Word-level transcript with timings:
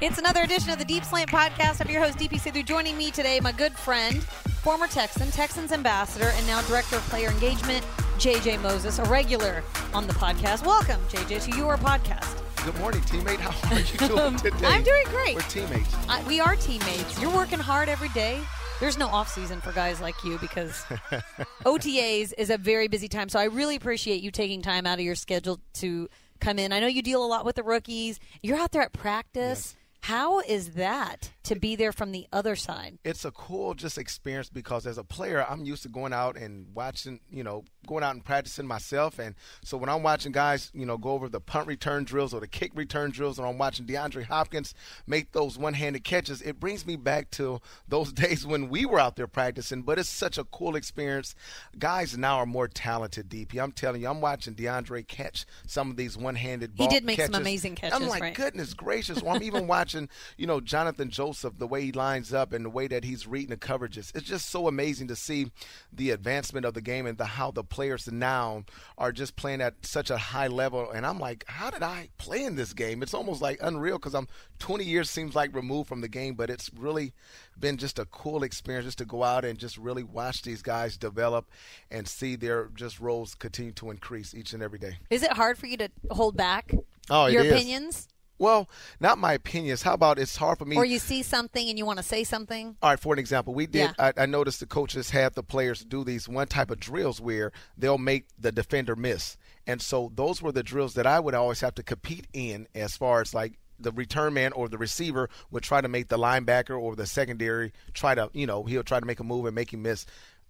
It's 0.00 0.16
another 0.16 0.42
edition 0.42 0.70
of 0.70 0.78
the 0.78 0.84
Deep 0.84 1.04
Slant 1.04 1.28
Podcast. 1.28 1.80
I'm 1.84 1.90
your 1.90 2.00
host, 2.00 2.18
DP 2.18 2.40
Sidhu. 2.40 2.64
Joining 2.64 2.96
me 2.96 3.10
today, 3.10 3.40
my 3.40 3.50
good 3.50 3.72
friend, 3.72 4.22
former 4.22 4.86
Texan, 4.86 5.28
Texans 5.32 5.72
ambassador, 5.72 6.30
and 6.34 6.46
now 6.46 6.62
director 6.62 6.96
of 6.96 7.02
player 7.08 7.30
engagement, 7.30 7.84
JJ 8.16 8.62
Moses, 8.62 9.00
a 9.00 9.04
regular 9.06 9.64
on 9.92 10.06
the 10.06 10.12
podcast. 10.12 10.64
Welcome, 10.64 11.00
JJ, 11.08 11.50
to 11.50 11.56
your 11.56 11.76
podcast. 11.76 12.40
Good 12.64 12.78
morning, 12.78 13.00
teammate. 13.02 13.38
How 13.38 13.74
are 13.74 13.80
you 13.80 14.16
doing 14.16 14.36
today? 14.54 14.66
I'm 14.66 14.84
doing 14.84 15.02
great. 15.06 15.34
We're 15.34 15.40
teammates. 15.42 15.92
I, 16.08 16.22
we 16.28 16.38
are 16.38 16.54
teammates. 16.54 17.20
You're 17.20 17.34
working 17.34 17.58
hard 17.58 17.88
every 17.88 18.10
day. 18.10 18.40
There's 18.78 18.98
no 18.98 19.08
off 19.08 19.28
season 19.28 19.60
for 19.60 19.72
guys 19.72 20.00
like 20.00 20.22
you 20.22 20.38
because 20.38 20.84
OTAs 21.66 22.32
is 22.38 22.50
a 22.50 22.56
very 22.56 22.86
busy 22.86 23.08
time. 23.08 23.28
So 23.28 23.40
I 23.40 23.46
really 23.46 23.74
appreciate 23.74 24.22
you 24.22 24.30
taking 24.30 24.62
time 24.62 24.86
out 24.86 25.00
of 25.00 25.04
your 25.04 25.16
schedule 25.16 25.58
to 25.74 26.08
come 26.38 26.60
in. 26.60 26.72
I 26.72 26.78
know 26.78 26.86
you 26.86 27.02
deal 27.02 27.24
a 27.24 27.26
lot 27.26 27.44
with 27.44 27.56
the 27.56 27.64
rookies. 27.64 28.20
You're 28.42 28.58
out 28.58 28.70
there 28.70 28.82
at 28.82 28.92
practice. 28.92 29.74
How 30.00 30.40
is 30.40 30.70
that 30.72 31.32
to 31.44 31.56
be 31.56 31.76
there 31.76 31.92
from 31.92 32.12
the 32.12 32.26
other 32.32 32.56
side? 32.56 32.98
It's 33.04 33.24
a 33.24 33.30
cool 33.30 33.74
just 33.74 33.98
experience 33.98 34.48
because 34.48 34.86
as 34.86 34.98
a 34.98 35.04
player, 35.04 35.44
I'm 35.48 35.64
used 35.64 35.82
to 35.82 35.88
going 35.88 36.12
out 36.12 36.36
and 36.36 36.66
watching, 36.74 37.20
you 37.30 37.42
know, 37.42 37.64
going 37.86 38.04
out 38.04 38.14
and 38.14 38.24
practicing 38.24 38.66
myself. 38.66 39.18
And 39.18 39.34
so 39.64 39.76
when 39.76 39.88
I'm 39.88 40.02
watching 40.02 40.32
guys, 40.32 40.70
you 40.74 40.86
know, 40.86 40.98
go 40.98 41.10
over 41.10 41.28
the 41.28 41.40
punt 41.40 41.66
return 41.66 42.04
drills 42.04 42.32
or 42.32 42.40
the 42.40 42.46
kick 42.46 42.72
return 42.74 43.10
drills, 43.10 43.38
and 43.38 43.48
I'm 43.48 43.58
watching 43.58 43.86
DeAndre 43.86 44.24
Hopkins 44.24 44.74
make 45.06 45.32
those 45.32 45.58
one-handed 45.58 46.04
catches, 46.04 46.42
it 46.42 46.60
brings 46.60 46.86
me 46.86 46.96
back 46.96 47.30
to 47.32 47.60
those 47.88 48.12
days 48.18 48.46
when 48.46 48.68
we 48.68 48.86
were 48.86 49.00
out 49.00 49.16
there 49.16 49.26
practicing. 49.26 49.82
But 49.82 49.98
it's 49.98 50.08
such 50.08 50.38
a 50.38 50.44
cool 50.44 50.76
experience. 50.76 51.34
Guys 51.78 52.16
now 52.16 52.36
are 52.36 52.46
more 52.46 52.68
talented, 52.68 53.28
DP. 53.28 53.60
I'm 53.62 53.72
telling 53.72 54.02
you, 54.02 54.08
I'm 54.08 54.20
watching 54.20 54.54
DeAndre 54.54 55.06
catch 55.06 55.46
some 55.66 55.90
of 55.90 55.96
these 55.96 56.16
one-handed. 56.16 56.72
He 56.76 56.86
did 56.88 57.04
make 57.04 57.20
some 57.20 57.34
amazing 57.34 57.74
catches, 57.74 57.98
I'm 58.00 58.08
like, 58.08 58.22
right? 58.22 58.34
goodness 58.34 58.74
gracious. 58.74 59.22
Well, 59.22 59.34
I'm 59.34 59.42
even 59.42 59.66
watching, 59.66 59.87
you 60.36 60.46
know, 60.46 60.60
Jonathan 60.60 61.10
Joseph, 61.10 61.58
the 61.58 61.66
way 61.66 61.82
he 61.82 61.92
lines 61.92 62.32
up 62.32 62.52
and 62.52 62.64
the 62.64 62.70
way 62.70 62.86
that 62.88 63.04
he's 63.04 63.26
reading 63.26 63.50
the 63.50 63.56
coverages. 63.56 64.14
It's 64.16 64.26
just 64.26 64.50
so 64.50 64.68
amazing 64.68 65.08
to 65.08 65.16
see 65.16 65.50
the 65.92 66.10
advancement 66.10 66.66
of 66.66 66.74
the 66.74 66.80
game 66.80 67.06
and 67.06 67.16
the 67.18 67.24
how 67.24 67.50
the 67.50 67.64
players 67.64 68.10
now 68.10 68.64
are 68.96 69.12
just 69.12 69.36
playing 69.36 69.60
at 69.60 69.74
such 69.86 70.10
a 70.10 70.16
high 70.18 70.48
level. 70.48 70.90
And 70.90 71.06
I'm 71.06 71.18
like, 71.18 71.44
how 71.48 71.70
did 71.70 71.82
I 71.82 72.08
play 72.18 72.44
in 72.44 72.56
this 72.56 72.72
game? 72.72 73.02
It's 73.02 73.14
almost 73.14 73.40
like 73.42 73.58
unreal 73.62 73.98
because 73.98 74.14
I'm 74.14 74.28
20 74.58 74.84
years 74.84 75.10
seems 75.10 75.34
like 75.34 75.54
removed 75.54 75.88
from 75.88 76.00
the 76.00 76.08
game, 76.08 76.34
but 76.34 76.50
it's 76.50 76.70
really 76.76 77.12
been 77.58 77.76
just 77.76 77.98
a 77.98 78.04
cool 78.06 78.42
experience 78.42 78.86
just 78.86 78.98
to 78.98 79.04
go 79.04 79.24
out 79.24 79.44
and 79.44 79.58
just 79.58 79.76
really 79.78 80.02
watch 80.02 80.42
these 80.42 80.62
guys 80.62 80.96
develop 80.96 81.46
and 81.90 82.06
see 82.06 82.36
their 82.36 82.68
just 82.74 83.00
roles 83.00 83.34
continue 83.34 83.72
to 83.72 83.90
increase 83.90 84.34
each 84.34 84.52
and 84.52 84.62
every 84.62 84.78
day. 84.78 84.98
Is 85.10 85.22
it 85.22 85.32
hard 85.32 85.58
for 85.58 85.66
you 85.66 85.76
to 85.78 85.88
hold 86.10 86.36
back 86.36 86.72
Oh, 87.10 87.26
your 87.26 87.42
is. 87.42 87.52
opinions? 87.52 88.08
Well, 88.38 88.68
not 89.00 89.18
my 89.18 89.32
opinions. 89.32 89.82
How 89.82 89.94
about 89.94 90.18
it's 90.18 90.36
hard 90.36 90.58
for 90.58 90.64
me 90.64 90.76
Or 90.76 90.84
you 90.84 90.98
see 90.98 91.22
something 91.22 91.68
and 91.68 91.78
you 91.78 91.84
want 91.84 91.98
to 91.98 92.04
say 92.04 92.24
something? 92.24 92.76
All 92.82 92.90
right, 92.90 93.00
for 93.00 93.12
an 93.12 93.18
example, 93.18 93.54
we 93.54 93.66
did. 93.66 93.92
Yeah. 93.98 94.12
I, 94.16 94.22
I 94.22 94.26
noticed 94.26 94.60
the 94.60 94.66
coaches 94.66 95.10
have 95.10 95.34
the 95.34 95.42
players 95.42 95.84
do 95.84 96.04
these 96.04 96.28
one 96.28 96.46
type 96.46 96.70
of 96.70 96.78
drills 96.78 97.20
where 97.20 97.52
they'll 97.76 97.98
make 97.98 98.26
the 98.38 98.52
defender 98.52 98.94
miss, 98.96 99.36
and 99.66 99.82
so 99.82 100.12
those 100.14 100.40
were 100.40 100.52
the 100.52 100.62
drills 100.62 100.94
that 100.94 101.06
I 101.06 101.20
would 101.20 101.34
always 101.34 101.60
have 101.60 101.74
to 101.76 101.82
compete 101.82 102.26
in, 102.32 102.68
as 102.74 102.96
far 102.96 103.20
as 103.20 103.34
like 103.34 103.58
the 103.78 103.92
return 103.92 104.34
man 104.34 104.52
or 104.52 104.68
the 104.68 104.78
receiver 104.78 105.28
would 105.50 105.62
try 105.62 105.80
to 105.80 105.88
make 105.88 106.08
the 106.08 106.18
linebacker 106.18 106.78
or 106.80 106.96
the 106.96 107.06
secondary 107.06 107.72
try 107.94 108.14
to, 108.14 108.30
you 108.32 108.46
know, 108.46 108.64
he'll 108.64 108.82
try 108.82 109.00
to 109.00 109.06
make 109.06 109.20
a 109.20 109.24
move 109.24 109.46
and 109.46 109.54
make 109.54 109.72
him 109.72 109.82
miss. 109.82 110.04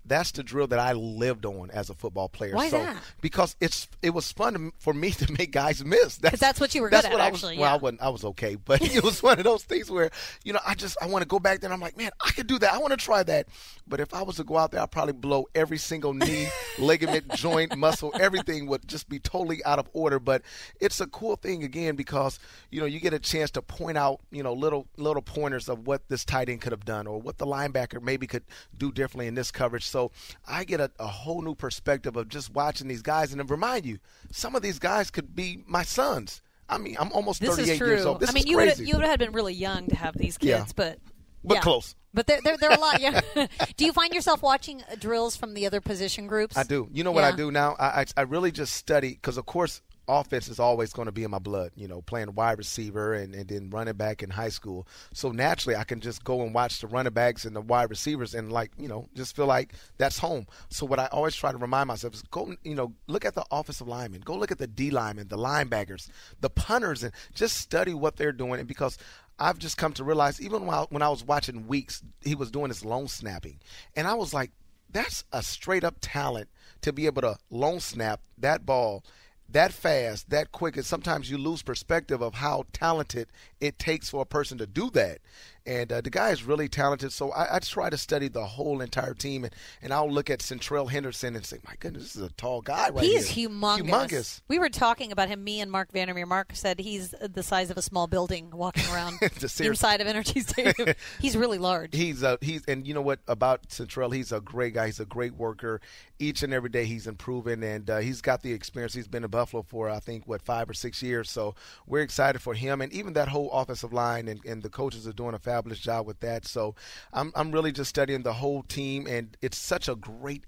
That's 0.05 0.31
the 0.33 0.43
drill 0.43 0.67
that 0.69 0.79
I 0.79 0.93
lived 0.93 1.45
on 1.45 1.71
as 1.71 1.91
a 1.91 1.95
football 1.95 2.29
player. 2.29 2.55
Why 2.55 2.69
so, 2.69 2.79
that? 2.79 2.97
Because 3.21 3.57
it's 3.61 3.89
it 4.03 4.11
was 4.11 4.33
fun 4.33 4.55
to, 4.55 4.73
for 4.79 4.95
me 4.95 5.11
to 5.11 5.31
make 5.33 5.53
guys 5.53 5.85
miss. 5.85 6.17
That's, 6.17 6.41
that's 6.41 6.61
what 6.61 6.75
you 6.75 6.83
were 6.83 6.89
good 6.89 7.05
at, 7.05 7.13
I 7.13 7.31
was- 7.31 7.43
actually, 7.43 7.59
Well, 7.59 7.73
I 7.73 7.77
wasn't. 7.77 8.03
I 8.03 8.09
was 8.09 8.25
okay, 8.25 8.55
but 8.55 8.81
it 8.95 9.03
was 9.03 9.23
one 9.23 9.39
of 9.39 9.45
those 9.45 9.65
things 9.65 9.91
where 9.91 10.11
you 10.45 10.53
know 10.53 10.61
I 10.67 10.75
just 10.75 10.97
I 11.03 11.07
want 11.07 11.23
to 11.23 11.29
go 11.29 11.39
back 11.39 11.61
there. 11.61 11.69
and 11.69 11.75
I'm 11.75 11.81
like, 11.81 11.97
man, 11.97 12.11
I 12.25 12.31
could 12.31 12.47
do 12.47 12.59
that. 12.61 12.73
I 12.73 12.79
want 12.79 12.93
to 12.93 12.97
try 12.97 13.23
that. 13.25 13.49
But 13.87 14.01
if 14.01 14.13
I 14.15 14.23
was 14.23 14.37
to 14.37 14.45
go 14.45 14.57
out 14.57 14.71
there, 14.71 14.81
I'd 14.83 14.91
probably 14.91 15.15
blow 15.15 15.47
every 15.55 15.79
single 15.79 16.13
knee, 16.15 16.49
ligament, 16.79 17.29
joint, 17.35 17.77
muscle, 17.77 18.13
everything 18.21 18.67
would 18.67 18.87
just 18.87 19.09
be 19.09 19.19
totally 19.19 19.65
out 19.65 19.79
of 19.79 19.89
order. 19.93 20.19
But 20.19 20.43
it's 20.81 21.01
a 21.01 21.07
cool 21.07 21.37
thing 21.37 21.65
again 21.65 21.97
because 21.97 22.39
you 22.71 22.81
know 22.81 22.87
you 22.87 23.01
get 23.01 23.13
a 23.13 23.19
chance 23.19 23.51
to 23.53 23.63
point 23.63 23.99
out 23.99 24.21
you 24.31 24.43
know 24.43 24.53
little 24.53 24.87
little 24.97 25.23
pointers 25.23 25.69
of 25.69 25.87
what 25.87 26.09
this 26.09 26.25
tight 26.25 26.49
end 26.49 26.61
could 26.61 26.73
have 26.73 26.85
done 26.85 27.07
or 27.07 27.21
what 27.21 27.39
the 27.39 27.47
linebacker 27.47 28.03
maybe 28.03 28.27
could 28.27 28.45
do 28.77 28.93
differently 28.93 29.27
in 29.27 29.35
this 29.35 29.51
coverage. 29.51 29.88
So 29.89 30.11
I 30.47 30.65
get 30.65 30.81
a, 30.81 30.91
a 30.99 31.07
whole 31.07 31.43
new 31.43 31.55
perspective 31.55 32.17
of 32.17 32.29
just 32.29 32.53
watching 32.55 32.89
these 32.89 33.03
guys 33.03 33.33
and 33.33 33.41
to 33.41 33.53
remind 33.53 33.87
you, 33.87 33.99
some 34.31 34.55
of 34.55 34.63
these 34.63 34.79
guys 34.79 35.11
could 35.11 35.35
be 35.35 35.63
my 35.67 35.83
sons. 35.83 36.43
I 36.69 36.79
mean, 36.79 36.97
I'm 37.01 37.11
almost 37.13 37.41
This 37.41 37.57
38 37.57 37.79
years 37.81 38.05
old. 38.05 38.21
This 38.21 38.31
I 38.31 38.33
mean, 38.33 38.45
is 38.45 38.51
you 38.51 38.57
would 38.57 38.79
you 38.79 38.97
would 38.97 39.07
have 39.07 39.19
been 39.19 39.33
really 39.33 39.55
young 39.55 39.87
to 39.89 39.97
have 39.97 40.17
these 40.17 40.37
kids, 40.37 40.51
Yeah. 40.51 40.65
but 40.77 40.99
But 41.43 41.55
yeah. 41.55 41.61
close. 41.61 41.95
But 42.15 42.27
they're, 42.27 42.41
they're, 42.43 42.57
they're 42.57 42.73
a 42.73 42.81
lot 42.81 43.01
Yeah. 43.01 43.21
do 43.77 43.85
you 43.85 43.93
find 43.93 44.13
yourself 44.13 44.43
watching 44.43 44.83
drills 44.99 45.37
from 45.37 45.55
the 45.55 45.67
other 45.67 45.81
position 45.81 46.27
groups? 46.27 46.57
I 46.57 46.63
do. 46.65 46.89
You 46.93 47.05
know 47.05 47.13
what 47.13 47.23
Yeah. 47.23 47.29
I 47.29 47.37
do 47.37 47.51
now? 47.51 47.77
I 47.79 48.01
I, 48.01 48.05
I 48.19 48.21
really 48.23 48.51
just 48.53 48.75
study 48.75 49.11
because, 49.11 49.37
of 49.39 49.47
course, 49.47 49.81
offense 50.09 50.49
is 50.49 50.59
always 50.59 50.93
going 50.93 51.07
to 51.07 51.13
be 51.13 51.25
in 51.25 51.31
my 51.31 51.39
blood. 51.39 51.73
You 51.77 51.87
know, 51.87 52.01
playing 52.03 52.35
wide 52.35 52.59
receiver 52.59 53.15
and, 53.15 53.35
and 53.35 53.49
then 53.49 53.71
running 53.71 53.95
back 53.95 54.23
in 54.23 54.31
high 54.31 54.49
school. 54.49 54.87
So 55.13 55.31
naturally, 55.31 55.77
I 55.77 55.85
can 55.85 56.01
just 56.01 56.25
go 56.25 56.43
and 56.43 56.55
watch 56.55 56.81
the 56.81 56.87
running 56.87 57.13
backs 57.13 57.45
and 57.45 57.55
the 57.55 57.61
wide 57.61 57.91
receivers 57.91 58.35
and 58.35 58.53
like 58.53 58.73
you 58.79 58.89
know 58.89 59.09
just 59.15 59.37
feel 59.37 59.47
like 59.47 59.75
that's 59.99 60.19
home. 60.19 60.47
So 60.71 60.87
what 60.87 60.99
I 60.99 61.07
always 61.07 61.35
try 61.35 61.53
to 61.53 61.59
remind 61.59 61.89
myself 61.89 62.15
is 62.15 62.23
go 62.23 62.55
you 62.65 62.75
know 62.75 62.93
look 63.07 63.25
at 63.25 63.35
the 63.35 63.45
offensive 63.51 63.89
linemen, 63.89 64.23
go 64.23 64.37
look 64.37 64.51
at 64.51 64.59
the 64.59 64.67
D 64.67 64.91
linemen, 64.91 65.29
the 65.29 65.39
linebackers, 65.39 66.09
the 66.41 66.51
punters, 66.51 67.03
and 67.03 67.13
just 67.35 67.57
study 67.57 67.95
what 67.95 68.17
they're 68.17 68.33
doing. 68.33 68.61
And 68.61 68.69
because 68.69 68.99
I've 69.39 69.59
just 69.59 69.77
come 69.77 69.93
to 69.95 70.05
realize, 70.05 70.41
even 70.41 70.67
while 70.67 70.87
when 70.91 71.03
I 71.03 71.09
was 71.11 71.23
watching 71.23 71.69
Weeks, 71.69 72.03
he 72.23 72.35
was 72.35 72.51
doing 72.51 72.71
his 72.71 72.85
long 72.85 73.09
snapping, 73.09 73.59
and 73.95 74.07
I 74.07 74.15
was 74.15 74.35
like, 74.35 74.51
that's 74.91 75.25
a 75.33 75.43
straight 75.43 75.85
up 75.85 75.97
talent 76.01 76.49
to 76.83 76.93
be 76.93 77.07
able 77.07 77.23
to 77.23 77.37
long 77.51 77.81
snap 77.81 78.21
that 78.39 78.65
ball 78.65 79.05
that 79.51 79.73
fast, 79.73 80.31
that 80.31 80.53
quick, 80.53 80.77
and 80.77 80.85
sometimes 80.85 81.31
you 81.31 81.39
lose 81.39 81.63
perspective 81.63 82.21
of 82.21 82.35
how 82.35 82.65
talented 82.73 83.29
it 83.61 83.79
takes 83.79 84.11
for 84.11 84.23
a 84.23 84.27
person 84.27 84.59
to 84.59 84.67
do 84.67 84.91
that. 84.91 85.19
And 85.67 85.93
uh, 85.93 86.01
the 86.01 86.11
guy 86.11 86.31
is 86.31 86.45
really 86.45 86.69
talented, 86.69 87.13
so 87.13 87.31
I, 87.33 87.57
I 87.57 87.59
try 87.59 87.91
to 87.91 87.99
study 87.99 88.29
the 88.29 88.45
whole 88.45 88.81
entire 88.81 89.15
team, 89.15 89.45
and, 89.45 89.55
and 89.83 89.93
I'll 89.93 90.11
look 90.11 90.31
at 90.31 90.41
Seantrel 90.41 90.91
Henderson 90.91 91.37
and 91.37 91.45
say, 91.45 91.59
"My 91.67 91.75
goodness, 91.79 92.05
this 92.05 92.17
is 92.17 92.23
a 92.23 92.33
tall 92.33 92.63
guy 92.63 92.91
right 92.91 93.05
He's 93.05 93.29
here. 93.29 93.49
humongous. 93.49 93.89
Humongous. 93.89 94.41
We 94.49 94.59
were 94.59 94.71
talking 94.71 95.13
about 95.13 95.29
him, 95.29 95.45
me 95.45 95.61
and 95.61 95.71
Marc 95.71 95.93
Vandermeer. 95.93 96.27
Mark 96.27 96.53
said 96.55 96.81
he's 96.81 97.15
the 97.21 97.43
size 97.43 97.71
of 97.71 97.77
a 97.77 97.83
small 97.83 98.07
building 98.07 98.51
walking 98.51 98.85
around 98.93 99.19
inside 99.61 100.01
of 100.01 100.07
NRG 100.07 100.49
Stadium. 100.49 100.95
he's 101.21 101.37
really 101.37 101.59
large. 101.59 101.95
He's 101.95 102.23
a 102.23 102.39
he's 102.41 102.65
and 102.67 102.87
you 102.87 102.95
know 102.95 103.03
what 103.03 103.21
about 103.29 103.71
Centrell? 103.71 104.11
He's 104.11 104.33
a 104.33 104.41
great 104.41 104.75
guy. 104.75 104.87
He's 104.87 105.01
a 105.01 105.05
great 105.05 105.35
worker. 105.35 105.81
Each 106.19 106.43
and 106.43 106.53
every 106.53 106.71
day 106.71 106.85
he's 106.85 107.07
improving, 107.07 107.63
and 107.63 107.89
uh, 107.89 107.99
he's 107.99 108.21
got 108.21 108.43
the 108.43 108.53
experience. 108.53 108.95
He's 108.95 109.07
been 109.07 109.25
in 109.25 109.31
Buffalo 109.31 109.63
for 109.63 109.89
I 109.89 110.01
think 110.01 110.27
what 110.27 110.43
five 110.43 110.69
or 110.69 110.75
six 110.75 111.03
years. 111.03 111.31
So 111.31 111.55
we're 111.87 112.03
excited 112.03 112.41
for 112.41 112.55
him, 112.55 112.81
and 112.81 112.93
even 112.93 113.13
that 113.13 113.29
whole 113.29 113.51
offensive 113.53 113.93
line 113.93 114.29
and, 114.29 114.45
and 114.45 114.63
the 114.63 114.69
coaches 114.71 115.07
are 115.07 115.13
doing 115.13 115.35
a 115.35 115.39
fabulous 115.49 115.79
job 115.79 116.07
with 116.07 116.21
that. 116.21 116.47
So 116.47 116.75
I'm 117.13 117.33
I'm 117.35 117.51
really 117.53 117.73
just 117.73 117.89
studying 117.91 118.23
the 118.23 118.35
whole 118.35 118.63
team, 118.63 119.07
and 119.07 119.37
it's 119.43 119.59
such 119.59 119.89
a 119.89 119.95
great 119.97 120.45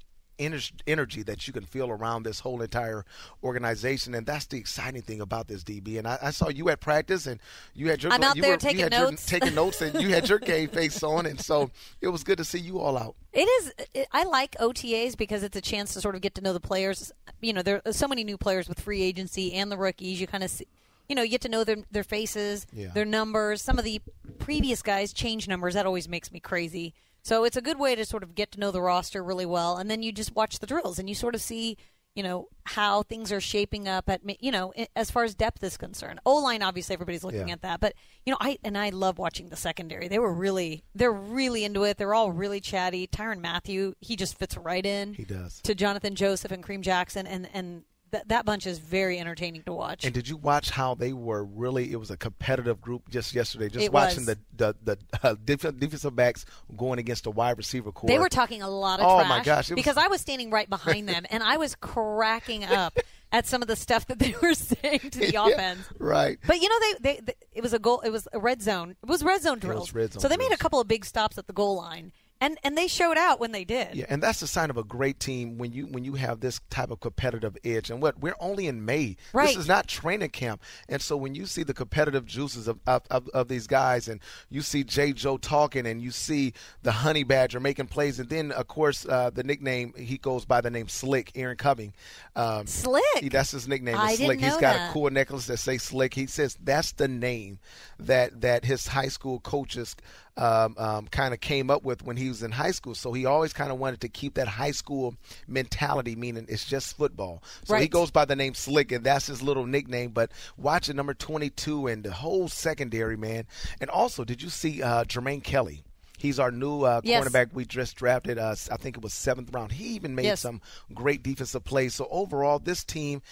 energy 0.86 1.22
that 1.22 1.46
you 1.46 1.52
can 1.52 1.64
feel 1.64 1.90
around 1.90 2.22
this 2.22 2.40
whole 2.40 2.62
entire 2.62 3.04
organization, 3.44 4.14
and 4.14 4.26
that's 4.26 4.46
the 4.46 4.56
exciting 4.56 5.02
thing 5.02 5.20
about 5.20 5.48
this 5.48 5.62
DB. 5.62 5.98
And 5.98 6.08
I, 6.08 6.18
I 6.22 6.30
saw 6.30 6.48
you 6.48 6.70
at 6.70 6.80
practice, 6.80 7.26
and 7.26 7.38
you 7.74 7.90
had 7.90 8.02
your 8.02 8.10
I'm 8.10 8.22
out 8.22 8.36
you 8.36 8.42
there 8.42 8.52
were, 8.52 8.56
taking 8.56 8.80
had 8.80 8.92
your- 8.92 9.10
notes. 9.10 9.26
taking 9.26 9.54
notes, 9.54 9.82
and 9.82 10.00
you 10.00 10.08
had 10.08 10.28
your 10.30 10.38
game 10.52 10.68
face 10.68 11.02
on, 11.02 11.26
and 11.26 11.38
so 11.40 11.70
it 12.00 12.08
was 12.08 12.24
good 12.24 12.38
to 12.38 12.44
see 12.44 12.58
you 12.58 12.78
all 12.80 12.96
out. 12.96 13.16
It 13.34 13.42
is. 13.58 13.72
It, 13.94 14.08
I 14.12 14.24
like 14.24 14.56
OTAs 14.58 15.16
because 15.16 15.42
it's 15.42 15.56
a 15.56 15.60
chance 15.60 15.92
to 15.94 16.00
sort 16.00 16.14
of 16.14 16.20
get 16.22 16.34
to 16.36 16.40
know 16.40 16.52
the 16.54 16.60
players. 16.60 17.12
You 17.42 17.52
know, 17.52 17.62
there 17.62 17.82
are 17.84 17.92
so 17.92 18.08
many 18.08 18.24
new 18.24 18.38
players 18.38 18.66
with 18.68 18.80
free 18.80 19.02
agency 19.02 19.52
and 19.52 19.70
the 19.70 19.76
rookies. 19.76 20.20
You 20.22 20.26
kind 20.26 20.42
of 20.42 20.50
see, 20.50 20.66
you 21.10 21.14
know, 21.16 21.22
you 21.22 21.30
get 21.32 21.40
to 21.42 21.48
know 21.48 21.64
their 21.64 21.78
their 21.90 22.04
faces, 22.04 22.66
Yeah. 22.72 22.88
their 22.94 23.04
numbers. 23.04 23.60
Some 23.60 23.78
of 23.78 23.84
the 23.84 24.00
previous 24.38 24.80
guys 24.80 25.12
change 25.12 25.48
numbers. 25.48 25.74
That 25.74 25.84
always 25.84 26.08
makes 26.08 26.30
me 26.32 26.40
crazy. 26.40 26.94
So 27.22 27.44
it's 27.44 27.56
a 27.56 27.62
good 27.62 27.78
way 27.78 27.94
to 27.96 28.04
sort 28.06 28.22
of 28.22 28.34
get 28.34 28.50
to 28.52 28.60
know 28.60 28.70
the 28.70 28.80
roster 28.80 29.22
really 29.22 29.44
well, 29.46 29.76
and 29.76 29.90
then 29.90 30.02
you 30.02 30.12
just 30.12 30.34
watch 30.34 30.60
the 30.60 30.66
drills 30.66 30.98
and 30.98 31.08
you 31.08 31.14
sort 31.14 31.34
of 31.34 31.42
see, 31.42 31.76
you 32.14 32.22
know, 32.22 32.48
how 32.64 33.02
things 33.02 33.30
are 33.30 33.40
shaping 33.42 33.86
up 33.88 34.08
at, 34.08 34.20
you 34.42 34.50
know, 34.50 34.72
as 34.96 35.10
far 35.10 35.24
as 35.24 35.34
depth 35.34 35.62
is 35.62 35.76
concerned. 35.76 36.18
O 36.24 36.36
line, 36.36 36.62
obviously, 36.62 36.94
everybody's 36.94 37.22
looking 37.22 37.48
Yeah. 37.48 37.54
at 37.54 37.62
that, 37.62 37.80
but 37.80 37.92
you 38.24 38.30
know, 38.32 38.38
I 38.40 38.58
and 38.64 38.78
I 38.78 38.88
love 38.90 39.18
watching 39.18 39.48
the 39.50 39.56
secondary. 39.56 40.08
They 40.08 40.18
were 40.18 40.32
really, 40.32 40.82
they're 40.94 41.12
really 41.12 41.64
into 41.64 41.82
it. 41.84 41.98
They're 41.98 42.14
all 42.14 42.32
really 42.32 42.60
chatty. 42.60 43.06
Tyrann 43.06 43.40
Mathieu, 43.40 43.94
he 44.00 44.16
just 44.16 44.38
fits 44.38 44.56
right 44.56 44.86
in 44.86 45.12
He 45.14 45.24
does. 45.24 45.60
to 45.62 45.74
Jonathan 45.74 46.14
Joseph 46.14 46.52
and 46.52 46.64
Kareem 46.64 46.80
Jackson, 46.80 47.26
and 47.26 47.48
and 47.52 47.82
th- 48.12 48.24
that 48.26 48.44
bunch 48.44 48.66
is 48.66 48.78
very 48.78 49.18
entertaining 49.18 49.62
to 49.64 49.72
watch. 49.72 50.04
And 50.04 50.12
did 50.14 50.28
you 50.28 50.36
watch 50.36 50.70
how 50.70 50.94
they 50.94 51.12
were 51.12 51.44
really? 51.44 51.92
It 51.92 51.96
was 52.00 52.10
a 52.10 52.16
competitive 52.16 52.80
group 52.80 53.08
just 53.08 53.34
yesterday. 53.34 53.68
Just 53.68 53.86
It 53.86 53.92
watching 53.92 54.26
was. 54.26 54.36
the 54.56 54.74
the 54.84 54.96
the 54.96 55.18
uh, 55.28 55.34
defensive 55.44 56.14
backs 56.16 56.44
going 56.76 56.98
against 56.98 57.24
the 57.24 57.30
wide 57.30 57.58
receiver 57.58 57.92
core. 57.92 58.08
They 58.08 58.18
were 58.18 58.28
talking 58.28 58.62
a 58.62 58.68
lot 58.70 59.00
of 59.00 59.06
Oh, 59.06 59.16
trash. 59.18 59.28
my 59.28 59.42
gosh, 59.44 59.70
it 59.70 59.74
was- 59.74 59.82
because 59.82 59.96
I 59.96 60.08
was 60.08 60.20
standing 60.20 60.50
right 60.50 60.68
behind 60.68 61.08
them 61.08 61.24
and 61.30 61.42
I 61.42 61.56
was 61.56 61.74
cracking 61.74 62.64
up 62.64 62.98
at 63.32 63.46
some 63.46 63.62
of 63.62 63.68
the 63.68 63.76
stuff 63.76 64.06
that 64.08 64.18
they 64.18 64.34
were 64.42 64.54
saying 64.54 65.00
to 65.10 65.18
the 65.20 65.30
Yeah, 65.32 65.46
offense. 65.46 65.80
right? 65.98 66.38
But 66.46 66.60
you 66.60 66.68
know, 66.68 66.78
they, 66.80 66.94
they, 67.14 67.20
they 67.20 67.34
it 67.52 67.62
was 67.62 67.72
a 67.72 67.78
goal. 67.78 68.00
It 68.00 68.10
was 68.10 68.26
a 68.32 68.38
red 68.38 68.62
zone. 68.62 68.96
It 69.02 69.08
was 69.08 69.22
red 69.22 69.42
zone 69.42 69.58
drills. 69.58 69.92
red 69.94 70.12
zone 70.12 70.20
so 70.20 70.28
they 70.28 70.36
made 70.36 70.52
a 70.52 70.56
couple 70.56 70.80
of 70.80 70.88
big 70.88 71.04
stops 71.04 71.38
at 71.38 71.46
the 71.46 71.52
goal 71.52 71.76
line, 71.76 72.12
and 72.40 72.58
and 72.62 72.76
they 72.76 72.86
showed 72.88 73.18
out 73.18 73.40
when 73.40 73.52
they 73.52 73.64
did. 73.64 73.94
Yeah, 73.94 74.06
and 74.08 74.22
that's 74.22 74.40
the 74.40 74.46
sign 74.46 74.70
of 74.70 74.76
a 74.76 74.84
great 74.84 75.20
team 75.20 75.58
when 75.58 75.72
you 75.72 75.86
when 75.86 76.04
you 76.04 76.14
have 76.14 76.40
this 76.40 76.60
type 76.70 76.90
of 76.90 77.00
competitive 77.00 77.56
edge. 77.64 77.90
And 77.90 78.00
what 78.00 78.18
we're 78.20 78.34
only 78.40 78.66
in 78.66 78.84
May. 78.84 79.16
Right. 79.32 79.48
This 79.48 79.56
is 79.56 79.68
not 79.68 79.86
training 79.86 80.30
camp. 80.30 80.62
And 80.88 81.00
so 81.02 81.16
when 81.16 81.34
you 81.34 81.46
see 81.46 81.62
the 81.62 81.74
competitive 81.74 82.24
juices 82.26 82.68
of 82.68 82.78
of, 82.86 83.02
of, 83.10 83.28
of 83.28 83.48
these 83.48 83.66
guys, 83.66 84.08
and 84.08 84.20
you 84.48 84.62
see 84.62 84.84
J. 84.84 85.12
Joe 85.12 85.36
talking, 85.36 85.86
and 85.86 86.00
you 86.00 86.10
see 86.10 86.52
the 86.82 86.92
Honey 86.92 87.24
Badger 87.24 87.60
making 87.60 87.86
plays, 87.86 88.18
and 88.18 88.28
then 88.28 88.52
of 88.52 88.66
course 88.68 89.06
uh, 89.06 89.30
the 89.30 89.42
nickname 89.44 89.92
he 89.96 90.18
goes 90.18 90.44
by 90.44 90.60
the 90.60 90.70
name 90.70 90.88
Slick, 90.88 91.32
Aaron 91.34 91.56
Cumming. 91.56 91.92
Um, 92.36 92.66
Slick. 92.66 93.02
he- 93.18 93.28
that's 93.28 93.50
his 93.50 93.68
nickname. 93.68 93.96
I 93.96 94.12
is 94.12 94.18
didn't 94.18 94.26
Slick. 94.38 94.40
He's 94.40 94.52
got 94.54 94.74
that. 94.74 94.90
a 94.90 94.92
cool 94.92 95.10
necklace 95.10 95.46
that 95.46 95.58
say 95.58 95.78
Slick. 95.78 96.14
He 96.14 96.26
says 96.26 96.56
that's 96.62 96.92
the 96.92 97.08
name 97.08 97.58
that 97.98 98.40
that 98.40 98.64
his 98.64 98.86
high 98.86 99.08
school 99.08 99.40
coaches 99.40 99.94
um, 100.36 100.74
um, 100.78 101.06
kind 101.08 101.34
of 101.34 101.40
came 101.40 101.70
up 101.70 101.82
with 101.84 102.02
when 102.02 102.16
he 102.16 102.28
was 102.28 102.42
in 102.42 102.50
high 102.50 102.70
school. 102.70 102.94
So 102.94 103.12
he 103.12 103.26
always 103.26 103.52
kind 103.52 103.70
of 103.70 103.78
wanted 103.78 104.00
to 104.02 104.08
keep 104.08 104.34
that 104.34 104.48
high 104.48 104.70
school 104.70 105.14
mentality, 105.46 106.16
meaning 106.16 106.46
it's 106.48 106.64
just 106.64 106.96
football. 106.96 107.42
So 107.64 107.74
he 107.82 107.88
goes 107.88 108.10
by 108.10 108.24
the 108.24 108.36
name 108.36 108.54
Slick, 108.54 108.92
and 108.92 109.04
that's 109.04 109.26
his 109.26 109.42
little 109.42 109.66
nickname. 109.66 110.10
But 110.10 110.32
watching 110.56 110.96
number 110.96 111.14
22 111.14 111.86
and 111.86 112.04
the 112.04 112.12
whole 112.12 112.48
secondary, 112.48 113.16
man. 113.16 113.46
And 113.80 113.90
also, 113.90 114.24
did 114.24 114.42
you 114.42 114.48
see 114.48 114.82
uh, 114.82 115.04
Jermaine 115.04 115.42
Kelly? 115.42 115.82
He's 116.20 116.38
our 116.38 116.50
new 116.50 116.82
uh, 116.82 117.00
Yes. 117.02 117.24
cornerback 117.26 117.52
we 117.54 117.64
just 117.64 117.96
drafted. 117.96 118.38
Uh, 118.38 118.54
I 118.70 118.76
think 118.76 118.96
it 118.96 119.02
was 119.02 119.14
seventh 119.14 119.50
round. 119.54 119.72
He 119.72 119.84
even 119.94 120.14
made 120.14 120.24
Yes. 120.26 120.40
some 120.40 120.60
great 120.92 121.22
defensive 121.22 121.64
plays. 121.64 121.94
So 121.94 122.06
overall, 122.10 122.58
this 122.58 122.84
team 122.84 123.22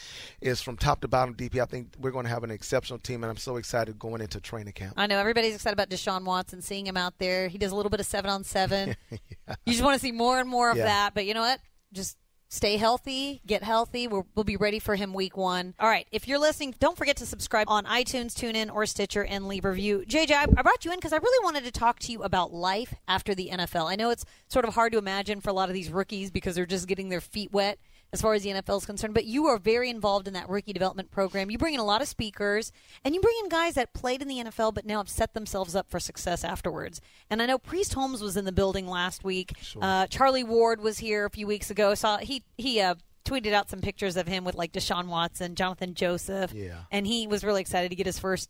is 0.41 0.61
from 0.63 0.77
top 0.77 1.01
to 1.03 1.09
bottom 1.09 1.35
DP. 1.35 1.61
I 1.61 1.67
think 1.67 1.89
we're 1.99 2.11
going 2.11 2.25
to 2.25 2.31
have 2.31 2.45
an 2.45 2.51
exceptional 2.51 2.99
team, 2.99 3.23
and 3.23 3.31
I'm 3.31 3.37
so 3.37 3.57
excited 3.57 3.99
going 3.99 4.21
into 4.23 4.41
training 4.41 4.73
camp. 4.73 4.95
I 4.97 5.07
know 5.07 5.19
everybody's 5.19 5.55
excited 5.55 5.75
about 5.75 5.91
Deshaun 5.91 6.25
Watson, 6.25 6.63
seeing 6.63 6.87
him 6.87 6.97
out 6.97 7.19
there. 7.19 7.49
He 7.49 7.59
does 7.59 7.73
a 7.73 7.77
little 7.77 7.91
bit 7.91 8.01
of 8.01 8.07
seven 8.07 8.31
on 8.31 8.45
seven. 8.45 8.97
You 9.67 9.73
just 9.73 9.83
want 9.83 9.95
to 9.95 10.01
see 10.01 10.13
more 10.13 10.39
and 10.41 10.49
more 10.49 10.71
of 10.71 10.77
Yeah. 10.77 10.85
that. 10.85 11.15
But 11.15 11.25
you 11.27 11.33
know 11.35 11.41
what? 11.41 11.61
Just 11.93 12.17
stay 12.49 12.77
healthy, 12.77 13.41
get 13.47 13.63
healthy. 13.63 14.09
We'll, 14.09 14.27
we'll 14.35 14.45
be 14.45 14.57
ready 14.57 14.79
for 14.79 14.97
him 14.97 15.13
week 15.13 15.37
one. 15.37 15.75
All 15.79 15.89
right. 15.89 16.07
If 16.11 16.27
you're 16.27 16.39
listening, 16.39 16.75
don't 16.81 16.97
forget 16.97 17.17
to 17.19 17.27
subscribe 17.27 17.69
on 17.69 17.85
iTunes, 17.85 18.35
TuneIn, 18.35 18.75
or 18.75 18.87
Stitcher 18.87 19.25
and 19.25 19.47
leave 19.47 19.65
a 19.65 19.71
review. 19.71 20.05
JJ, 20.07 20.33
I 20.33 20.63
brought 20.63 20.85
you 20.85 20.91
in 20.91 20.99
because 20.99 21.13
I 21.13 21.19
really 21.19 21.45
wanted 21.45 21.65
to 21.65 21.71
talk 21.71 21.99
to 22.01 22.13
you 22.13 22.23
about 22.23 22.53
life 22.53 22.95
after 23.07 23.35
the 23.35 23.51
NFL. 23.53 23.91
I 23.91 23.97
know 23.97 24.11
it's 24.11 24.25
sort 24.49 24.65
of 24.65 24.75
hard 24.75 24.93
to 24.93 24.99
imagine 24.99 25.41
for 25.41 25.51
a 25.51 25.55
lot 25.55 25.69
of 25.69 25.75
these 25.75 25.91
rookies 25.91 26.31
because 26.31 26.55
they're 26.55 26.67
just 26.67 26.89
getting 26.89 27.09
their 27.09 27.21
feet 27.21 27.53
wet 27.53 27.79
as 28.13 28.23
far 28.23 28.33
as 28.35 28.43
the 28.43 28.51
NFL 28.51 28.79
is 28.79 28.87
concerned, 28.87 29.13
but 29.13 29.27
you 29.27 29.47
are 29.47 29.59
very 29.59 29.91
involved 29.91 30.27
in 30.27 30.33
that 30.35 30.49
rookie 30.49 30.73
development 30.73 31.11
program. 31.11 31.51
You 31.51 31.59
bring 31.59 31.75
in 31.75 31.81
a 31.81 31.85
lot 31.85 32.01
of 32.01 32.09
speakers, 32.09 32.73
and 33.05 33.15
you 33.15 33.21
bring 33.21 33.35
in 33.43 33.49
guys 33.51 33.75
that 33.75 33.93
played 33.93 34.23
in 34.23 34.29
the 34.29 34.37
NFL 34.45 34.73
but 34.75 34.87
now 34.87 34.99
have 34.99 35.11
set 35.11 35.35
themselves 35.35 35.75
up 35.77 35.91
for 35.91 36.01
success 36.01 36.43
afterwards. 36.43 37.01
And 37.29 37.43
I 37.43 37.47
know 37.47 37.59
Priest 37.59 37.93
Holmes 37.95 38.23
was 38.23 38.37
in 38.37 38.45
the 38.47 38.53
building 38.53 38.87
last 38.87 39.25
week. 39.25 39.53
Uh, 39.81 40.07
Charlie 40.07 40.43
Ward 40.45 40.81
was 40.81 40.99
here 40.99 41.27
a 41.27 41.31
few 41.31 41.47
weeks 41.47 41.71
ago. 41.71 41.95
Saw 41.95 42.17
he 42.19 42.43
he 42.57 42.81
uh, 42.81 42.95
tweeted 43.27 43.53
out 43.53 43.69
some 43.69 43.81
pictures 43.83 44.17
of 44.17 44.27
him 44.27 44.43
with 44.43 44.55
like 44.55 44.73
Deshaun 44.73 45.09
Watson, 45.09 45.55
Jonathan 45.55 45.93
Joseph, 45.95 46.53
Yeah. 46.55 46.85
and 46.91 47.07
he 47.07 47.27
was 47.27 47.45
really 47.45 47.61
excited 47.61 47.91
to 47.91 47.97
get 47.97 48.07
his 48.07 48.19
first 48.19 48.49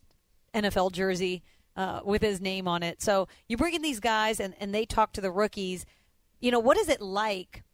NFL 0.55 0.93
jersey 0.93 1.43
uh, 1.77 2.01
with 2.05 2.23
his 2.23 2.41
name 2.41 2.69
on 2.69 2.85
it. 2.85 3.03
So 3.03 3.27
you 3.49 3.57
bring 3.57 3.75
in 3.75 3.83
these 3.83 3.99
guys, 3.99 4.39
and 4.39 4.55
and 4.61 4.73
they 4.73 4.87
talk 4.87 5.13
to 5.15 5.21
the 5.21 5.33
rookies. 5.33 5.85
You 6.41 6.53
know 6.53 6.61
what 6.61 6.77
is 6.77 6.89
it 6.89 7.01
like? 7.01 7.65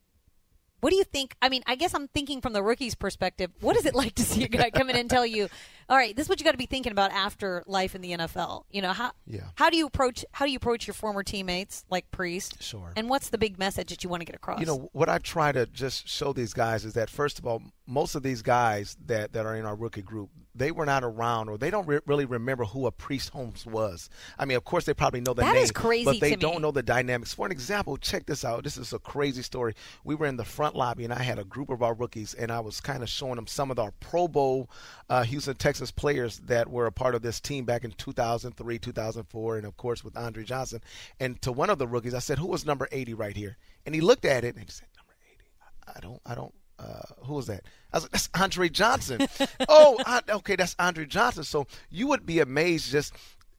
What 0.85 0.91
do 0.91 0.97
you 0.97 1.05
think? 1.05 1.35
I 1.41 1.49
mean, 1.49 1.63
I 1.67 1.77
guess 1.77 1.95
I'm 1.95 2.09
thinking 2.09 2.43
from 2.43 2.53
the 2.53 2.63
rookie's 2.63 2.95
perspective. 2.95 3.51
What 3.63 3.75
is 3.75 3.87
it 3.87 3.95
like 4.03 4.17
to 4.17 4.23
see 4.23 4.45
a 4.45 4.49
guy 4.49 4.69
come 4.69 4.91
in 4.91 4.97
and 4.97 5.09
tell 5.09 5.25
you, 5.25 5.49
"All 5.89 5.97
right, 5.97 6.15
this 6.15 6.27
is 6.27 6.29
what 6.29 6.41
you 6.41 6.45
got 6.45 6.51
to 6.51 6.59
be 6.59 6.67
thinking 6.67 6.93
about 6.93 7.11
after 7.11 7.63
life 7.67 7.95
in 7.95 8.03
the 8.03 8.11
NFL"? 8.13 8.65
You 8.71 8.83
know 8.83 8.93
how 8.93 9.13
Yeah. 9.27 9.45
how 9.55 9.71
do 9.71 9.79
you 9.79 9.87
approach 9.87 10.27
how 10.33 10.45
do 10.45 10.51
you 10.51 10.59
approach 10.59 10.87
your 10.87 10.93
former 10.93 11.23
teammates 11.23 11.87
like 11.89 12.11
Priest? 12.11 12.63
Sure. 12.63 12.93
And 12.97 13.09
what's 13.09 13.31
the 13.31 13.39
big 13.39 13.59
message 13.59 13.89
that 13.89 14.05
you 14.05 14.11
want 14.11 14.21
to 14.21 14.27
get 14.27 14.37
across? 14.37 14.61
You 14.61 14.67
know 14.67 14.91
what 14.93 15.09
I 15.09 15.17
try 15.17 15.53
to 15.53 15.65
just 15.65 16.07
show 16.07 16.35
these 16.35 16.53
guys 16.53 16.85
is 16.85 16.93
that 16.93 17.09
first 17.09 17.39
of 17.39 17.47
all, 17.47 17.63
most 17.87 18.15
of 18.15 18.23
these 18.23 18.41
guys 18.43 18.97
that, 19.07 19.33
that 19.35 19.45
are 19.45 19.55
in 19.57 19.67
our 19.67 19.75
rookie 19.77 20.01
group, 20.03 20.31
they 20.55 20.71
were 20.71 20.87
not 20.87 21.05
around 21.05 21.49
or 21.49 21.59
they 21.59 21.69
don't 21.69 21.87
re- 21.87 22.01
really 22.07 22.25
remember 22.25 22.65
who 22.65 22.87
a 22.87 22.93
Priest 22.93 23.31
Holmes 23.31 23.67
was. 23.67 24.09
I 24.39 24.45
mean, 24.47 24.57
of 24.57 24.65
course, 24.65 24.85
they 24.85 24.95
probably 24.95 25.21
know 25.21 25.35
the 25.35 25.43
That 25.43 25.55
name, 25.55 25.65
is 25.65 25.73
crazy 25.73 26.05
but 26.05 26.21
they 26.21 26.35
don't 26.37 26.63
know 26.63 26.71
the 26.71 26.83
dynamics. 26.83 27.35
For 27.35 27.45
an 27.45 27.53
example, 27.53 27.97
check 27.97 28.25
this 28.27 28.45
out. 28.45 28.65
This 28.65 28.77
is 28.79 28.93
a 28.93 28.99
crazy 28.99 29.43
story. 29.43 29.75
We 30.05 30.15
were 30.15 30.27
in 30.27 30.37
the 30.37 30.45
front 30.45 30.77
lobby 30.77 31.05
and 31.05 31.13
I 31.13 31.23
had 31.23 31.39
a 31.39 31.45
group 31.45 31.69
of 31.71 31.83
our 31.83 31.93
rookies 31.93 32.33
and 32.35 32.51
I 32.51 32.61
was 32.61 32.81
kind 32.81 33.03
of 33.03 33.09
showing 33.09 33.35
them 33.37 33.47
some 33.47 33.71
of 33.71 33.79
our 33.79 33.91
Pro 34.01 34.29
Bowl 34.29 34.71
uh, 35.11 35.25
Houston 35.25 35.57
Texans 35.57 35.91
players 35.91 36.39
that 36.47 36.71
were 36.71 36.87
a 36.87 36.93
part 36.93 37.15
of 37.15 37.23
this 37.23 37.41
team 37.41 37.65
back 37.65 37.85
in 37.85 37.91
2003, 37.91 38.79
2004, 38.79 39.57
and 39.59 39.67
of 39.67 39.77
course 39.77 40.03
with 40.05 40.17
Andre 40.17 40.45
Johnson. 40.45 40.81
And 41.21 41.43
to 41.43 41.53
one 41.53 41.69
of 41.69 41.79
the 41.79 41.87
rookies, 41.89 42.15
I 42.15 42.21
said, 42.21 42.39
"Who 42.39 42.47
was 42.47 42.65
number 42.65 42.89
80 42.93 43.13
right 43.15 43.37
here?" 43.37 43.57
And 43.85 43.95
he 43.95 44.01
looked 44.01 44.25
at 44.25 44.45
it 44.45 44.55
and 44.55 44.65
he 44.65 44.71
said, 44.71 44.89
"Number 44.97 45.13
80." 45.31 45.43
I- 45.61 45.99
I 45.99 46.01
don't, 46.01 46.21
I 46.25 46.35
don't. 46.35 46.55
Uh, 46.79 47.03
who 47.25 47.35
was 47.35 47.47
that? 47.47 47.63
I 47.93 47.99
was 47.99 48.05
like, 48.05 48.13
that's 48.13 48.29
Andre 48.35 48.69
Johnson. 48.69 49.27
oh, 49.69 49.97
I, 50.05 50.23
okay, 50.29 50.57
that's 50.57 50.75
Andre 50.79 51.07
Johnson. 51.07 51.45
So 51.45 51.67
you 51.91 52.07
would 52.09 52.27
be 52.27 52.41
amazed 52.41 52.91
just 52.91 53.15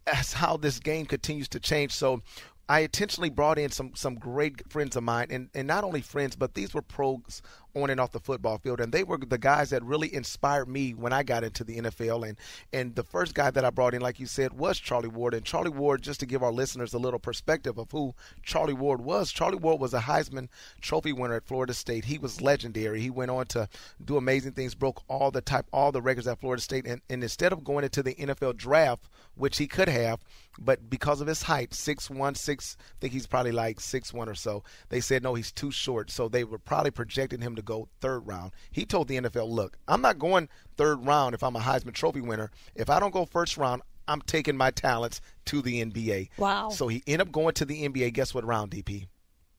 as 0.08 0.34
how 0.34 0.58
this 0.58 0.80
game 0.80 1.06
continues 1.06 1.48
to 1.50 1.60
change. 1.60 1.92
So 1.92 2.22
I 2.68 2.80
intentionally 2.80 3.30
brought 3.30 3.60
in 3.60 3.70
some 3.70 3.92
some 3.94 4.16
great 4.16 4.72
friends 4.72 4.96
of 4.96 5.04
mine, 5.04 5.28
and, 5.30 5.50
and 5.54 5.68
not 5.68 5.84
only 5.84 6.02
friends, 6.02 6.36
but 6.36 6.56
these 6.56 6.74
were 6.74 6.82
pros 6.82 7.42
on 7.76 7.90
and 7.90 8.00
off 8.00 8.12
the 8.12 8.20
football 8.20 8.58
field, 8.58 8.80
and 8.80 8.92
they 8.92 9.04
were 9.04 9.18
the 9.18 9.38
guys 9.38 9.70
that 9.70 9.84
really 9.84 10.12
inspired 10.12 10.68
me 10.68 10.94
when 10.94 11.14
I 11.14 11.24
got 11.24 11.44
into 11.44 11.64
the 11.64 11.78
NFL. 11.78 12.28
And 12.28 12.38
and 12.74 12.96
the 12.96 13.04
first 13.04 13.36
guy 13.36 13.52
that 13.52 13.64
I 13.64 13.70
brought 13.70 13.94
in, 13.94 14.02
like 14.02 14.20
you 14.20 14.26
said, 14.26 14.54
was 14.54 14.80
Charlie 14.80 15.10
Ward. 15.10 15.36
And 15.36 15.46
Charlie 15.46 15.70
Ward, 15.70 16.02
just 16.02 16.20
to 16.22 16.26
give 16.26 16.42
our 16.42 16.52
listeners 16.52 16.94
a 16.96 16.98
little 16.98 17.20
perspective 17.20 17.78
of 17.78 17.92
who 17.92 18.16
Charlie 18.42 18.74
Ward 18.74 19.02
was, 19.02 19.32
Charlie 19.32 19.58
Ward 19.58 19.80
was 19.80 19.94
a 19.94 20.00
Heisman 20.00 20.48
Trophy 20.82 21.14
winner 21.14 21.36
at 21.36 21.46
Florida 21.46 21.74
State. 21.74 22.06
He 22.06 22.18
was 22.18 22.42
legendary. 22.42 23.00
He 23.00 23.12
went 23.12 23.30
on 23.30 23.46
to 23.48 23.70
do 24.04 24.18
amazing 24.18 24.54
things, 24.54 24.74
broke 24.74 25.04
all 25.08 25.30
the 25.30 25.42
type 25.42 25.68
all 25.72 25.92
the 25.92 26.02
records 26.02 26.28
at 26.28 26.40
Florida 26.40 26.64
State, 26.64 26.88
and, 26.88 27.02
and 27.12 27.22
instead 27.22 27.54
of 27.54 27.64
going 27.64 27.84
into 27.84 28.02
the 28.02 28.16
NFL 28.16 28.58
draft, 28.58 29.08
which 29.36 29.58
he 29.58 29.68
could 29.68 29.90
have, 29.90 30.20
but 30.60 30.90
because 30.90 31.22
of 31.22 31.28
his 31.28 31.44
height, 31.44 31.74
six 31.74 32.10
one 32.10 32.36
six, 32.36 32.78
I 32.80 32.96
think 33.02 33.14
he's 33.14 33.28
probably 33.28 33.52
like 33.52 33.80
six 33.80 34.14
one 34.14 34.30
or 34.30 34.36
so. 34.36 34.64
They 34.90 35.02
said 35.02 35.24
no, 35.24 35.34
he's 35.34 35.52
too 35.52 35.72
short, 35.72 36.10
so 36.10 36.28
they 36.28 36.44
were 36.44 36.60
probably 36.60 36.92
projecting 36.92 37.42
him 37.42 37.56
to 37.56 37.62
go 37.62 37.90
third 38.02 38.28
round. 38.28 38.52
He 38.72 38.86
told 38.86 39.08
the 39.08 39.18
NFL, 39.18 39.50
"Look, 39.50 39.78
I'm 39.88 40.02
not 40.02 40.20
going 40.20 40.50
third 40.78 41.06
round 41.06 41.36
if 41.36 41.44
I'm 41.44 41.56
a 41.56 41.60
Heisman 41.60 41.94
Trophy 41.94 42.22
winner. 42.22 42.52
If 42.76 42.90
I 42.90 43.00
don't 43.00 43.14
go 43.14 43.26
first 43.26 43.58
round." 43.58 43.82
I'm 44.08 44.22
taking 44.22 44.56
my 44.56 44.70
talents 44.70 45.20
to 45.46 45.64
the 45.64 45.84
NBA. 45.84 46.30
Wow. 46.38 46.70
So 46.70 46.88
he 46.88 47.02
ended 47.08 47.28
up 47.28 47.32
going 47.32 47.56
to 47.56 47.66
the 47.66 47.90
NBA. 47.90 48.14
Guess 48.14 48.36
what 48.36 48.46
round, 48.46 48.70
DP? 48.70 49.08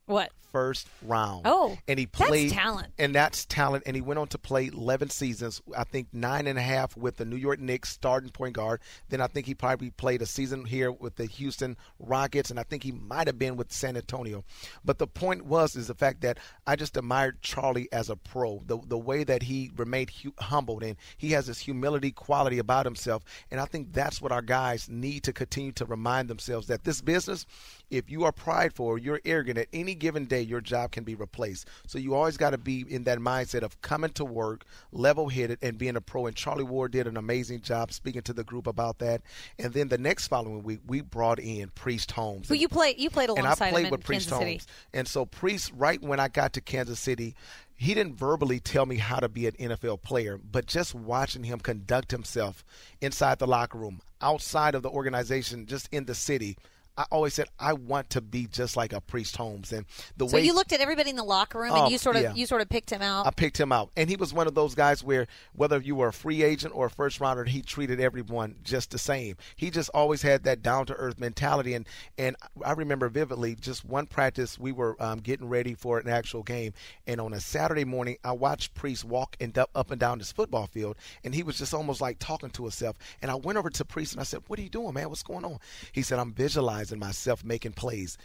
What? 0.07 0.31
first 0.57 0.89
round. 1.03 1.43
Oh, 1.45 1.77
and 1.87 1.99
he 1.99 2.07
that's 2.07 2.29
played 2.29 2.51
talent. 2.51 2.89
and 2.99 3.15
that's 3.15 3.45
talent. 3.45 3.83
And 3.85 3.95
he 3.95 4.01
went 4.01 4.19
on 4.19 4.29
to 4.29 4.39
play 4.39 4.69
11 4.69 5.11
seasons. 5.11 5.61
I 5.77 5.85
think 5.85 6.09
nine 6.13 6.47
and 6.47 6.59
a 6.59 6.63
half 6.63 6.97
with 6.97 7.17
the 7.17 7.27
New 7.27 7.37
York 7.37 7.61
Knicks 7.61 7.91
starting 7.91 8.31
point 8.31 8.55
guard. 8.55 8.81
Then 9.11 9.21
I 9.21 9.27
think 9.27 9.47
he 9.47 9.55
probably 9.55 9.91
played 9.91 10.23
a 10.23 10.27
season 10.27 10.65
here 10.65 10.91
with 10.91 11.17
the 11.17 11.27
Houston 11.27 11.77
Rockets, 11.99 12.49
and 12.49 12.59
I 12.59 12.63
think 12.63 12.85
he 12.85 12.93
might 12.93 13.27
have 13.27 13.39
been 13.39 13.57
with 13.57 13.71
San 13.71 13.99
Antonio. 13.99 14.45
But 14.83 14.99
the 14.99 15.07
point 15.07 15.45
was 15.45 15.77
is 15.77 15.89
the 15.89 15.95
fact 15.95 16.23
that 16.23 16.39
I 16.67 16.77
just 16.77 16.97
admired 16.97 17.43
Charlie 17.43 17.89
as 17.93 18.09
a 18.09 18.17
pro. 18.17 18.63
The 18.65 18.79
the 18.87 18.97
way 18.97 19.25
that 19.25 19.43
he 19.43 19.71
remained 19.77 20.11
hu- 20.23 20.33
humbled 20.39 20.83
and 20.83 20.97
he 21.19 21.33
has 21.33 21.49
this 21.49 21.59
humility 21.59 22.13
quality 22.13 22.59
about 22.59 22.87
himself, 22.87 23.25
and 23.51 23.61
I 23.61 23.67
think 23.67 23.93
that's 23.93 24.23
what 24.23 24.33
our 24.33 24.43
guys 24.43 24.89
need 24.89 25.25
to 25.25 25.33
continue 25.33 25.73
to 25.73 25.85
remind 25.85 26.31
themselves 26.31 26.69
that 26.69 26.85
this 26.85 27.03
business, 27.03 27.45
if 27.91 28.11
you 28.11 28.25
are 28.25 28.33
prideful 28.33 28.87
or 28.87 28.97
you're 28.97 29.21
arrogant 29.25 29.59
at 29.59 29.69
any 29.75 29.95
given 29.99 30.27
day, 30.27 30.43
your 30.43 30.61
job 30.61 30.93
can 30.93 31.05
be 31.05 31.15
replaced. 31.15 31.69
So 31.87 31.99
you 31.99 32.15
always 32.15 32.37
got 32.37 32.51
to 32.51 32.59
be 32.59 32.85
in 32.89 33.05
that 33.05 33.19
mindset 33.19 33.63
of 33.63 33.81
coming 33.83 34.11
to 34.11 34.25
work, 34.25 34.65
level 34.93 35.29
headed, 35.29 35.59
and 35.63 35.79
being 35.79 35.97
a 35.97 36.01
pro. 36.01 36.27
And 36.27 36.37
Charlie 36.37 36.65
Ward 36.65 36.93
did 36.93 37.07
an 37.07 37.17
amazing 37.17 37.63
job 37.63 37.93
speaking 37.93 38.23
to 38.23 38.33
the 38.33 38.45
group 38.45 38.67
about 38.67 38.99
that. 38.99 39.23
And 39.59 39.73
then 39.73 39.89
the 39.89 39.99
next 39.99 40.29
following 40.29 40.63
week, 40.63 40.81
we 40.87 41.01
brought 41.01 41.39
in 41.39 41.69
Priest 41.75 42.13
Holmes. 42.13 42.49
Who 42.49 42.55
you 42.55 42.69
play? 42.69 42.95
You 42.97 43.11
played 43.11 43.29
a 43.29 43.33
lot, 43.33 43.39
and 43.39 43.49
I 43.49 43.71
played 43.71 43.91
with 43.91 44.05
Priest 44.05 44.29
Kansas 44.29 44.39
City. 44.39 44.51
Holmes. 44.53 44.67
And 44.93 45.09
so 45.09 45.25
Priest, 45.25 45.73
right 45.77 46.01
when 46.01 46.21
I 46.21 46.29
got 46.29 46.53
to 46.55 46.61
Kansas 46.61 47.01
City, 47.01 47.35
he 47.77 47.93
didn't 47.93 48.17
verbally 48.17 48.59
tell 48.59 48.87
me 48.87 48.97
how 48.97 49.19
to 49.19 49.29
be 49.29 49.47
an 49.47 49.53
NFL 49.53 50.01
player, 50.01 50.39
but 50.39 50.67
just 50.67 50.95
watching 50.95 51.45
him 51.45 51.61
conduct 51.61 52.11
himself 52.11 52.65
inside 53.01 53.39
the 53.39 53.47
locker 53.47 53.77
room, 53.77 54.01
outside 54.23 54.75
of 54.75 54.83
the 54.83 54.89
organization, 54.89 55.67
just 55.67 55.89
in 55.93 56.07
the 56.07 56.15
city. 56.15 56.57
I 56.97 57.05
always 57.11 57.35
said 57.35 57.49
I 57.59 57.75
want 57.75 58.11
to 58.11 58.21
be 58.21 58.47
just 58.47 58.77
like 58.77 58.93
a 58.93 59.01
Priest 59.01 59.37
Holmes, 59.37 59.73
and 59.73 59.85
the 60.17 60.29
So 60.29 60.37
way 60.37 60.45
you 60.45 60.55
looked 60.55 60.73
at 60.73 60.81
everybody 60.81 61.11
in 61.11 61.17
the 61.17 61.25
locker 61.25 61.59
room 61.61 61.73
Oh, 61.73 61.83
and 61.85 61.93
you 61.93 61.99
sort 61.99 62.17
of 62.17 62.23
yeah. 62.23 62.35
you 62.35 62.47
sort 62.47 62.63
of 62.63 62.69
picked 62.69 62.91
him 62.91 63.03
out. 63.03 63.27
I 63.27 63.31
picked 63.31 63.61
him 63.61 63.73
out, 63.73 63.91
and 63.97 64.09
he 64.09 64.17
was 64.17 64.33
one 64.33 64.47
of 64.47 64.55
those 64.55 64.75
guys 64.75 65.05
where 65.05 65.27
whether 65.55 65.79
you 65.79 65.95
were 65.95 66.09
a 66.09 66.13
free 66.13 66.43
agent 66.43 66.75
or 66.75 66.87
a 66.87 66.91
first 66.91 67.21
rounder, 67.21 67.45
he 67.45 67.61
treated 67.63 68.01
everyone 68.01 68.57
just 68.63 68.91
the 68.93 68.99
same. 68.99 69.37
He 69.57 69.71
just 69.71 69.91
always 69.93 70.23
had 70.23 70.45
that 70.45 70.63
down 70.63 70.87
to 70.87 70.95
earth 70.95 71.19
mentality, 71.19 71.75
and 71.75 71.87
and 72.17 72.37
I 72.65 72.73
remember 72.73 73.09
vividly 73.09 73.57
just 73.57 73.85
one 73.85 74.07
practice 74.07 74.59
we 74.59 74.73
were 74.73 74.97
um, 75.03 75.19
getting 75.21 75.49
ready 75.49 75.75
for 75.75 75.99
an 75.99 76.09
actual 76.09 76.43
game, 76.43 76.73
and 77.07 77.21
on 77.21 77.33
a 77.35 77.41
Saturday 77.41 77.85
morning 77.85 78.17
I 78.25 78.33
watched 78.33 78.75
Priest 78.75 79.05
walk 79.05 79.37
and 79.41 79.57
up, 79.59 79.71
up 79.75 79.91
and 79.91 80.01
down 80.01 80.19
this 80.19 80.33
football 80.33 80.67
field, 80.67 80.97
and 81.25 81.35
he 81.35 81.43
was 81.43 81.59
just 81.59 81.75
almost 81.75 82.01
like 82.01 82.19
talking 82.19 82.51
to 82.51 82.63
himself. 82.63 82.97
And 83.21 83.31
I 83.31 83.35
went 83.35 83.59
over 83.59 83.71
to 83.71 83.85
Priest 83.85 84.13
and 84.13 84.21
I 84.21 84.25
said, 84.25 84.43
"What 84.47 84.59
are 84.59 84.63
you 84.63 84.71
doing, 84.71 84.95
man? 84.95 85.09
What's 85.11 85.23
going 85.23 85.45
on?" 85.45 85.59
He 85.93 86.03
said, 86.03 86.19
"I'm 86.19 86.33
visualizing 86.33 86.86
myself 86.95 87.45
making 87.45 87.73
plays." 87.73 88.17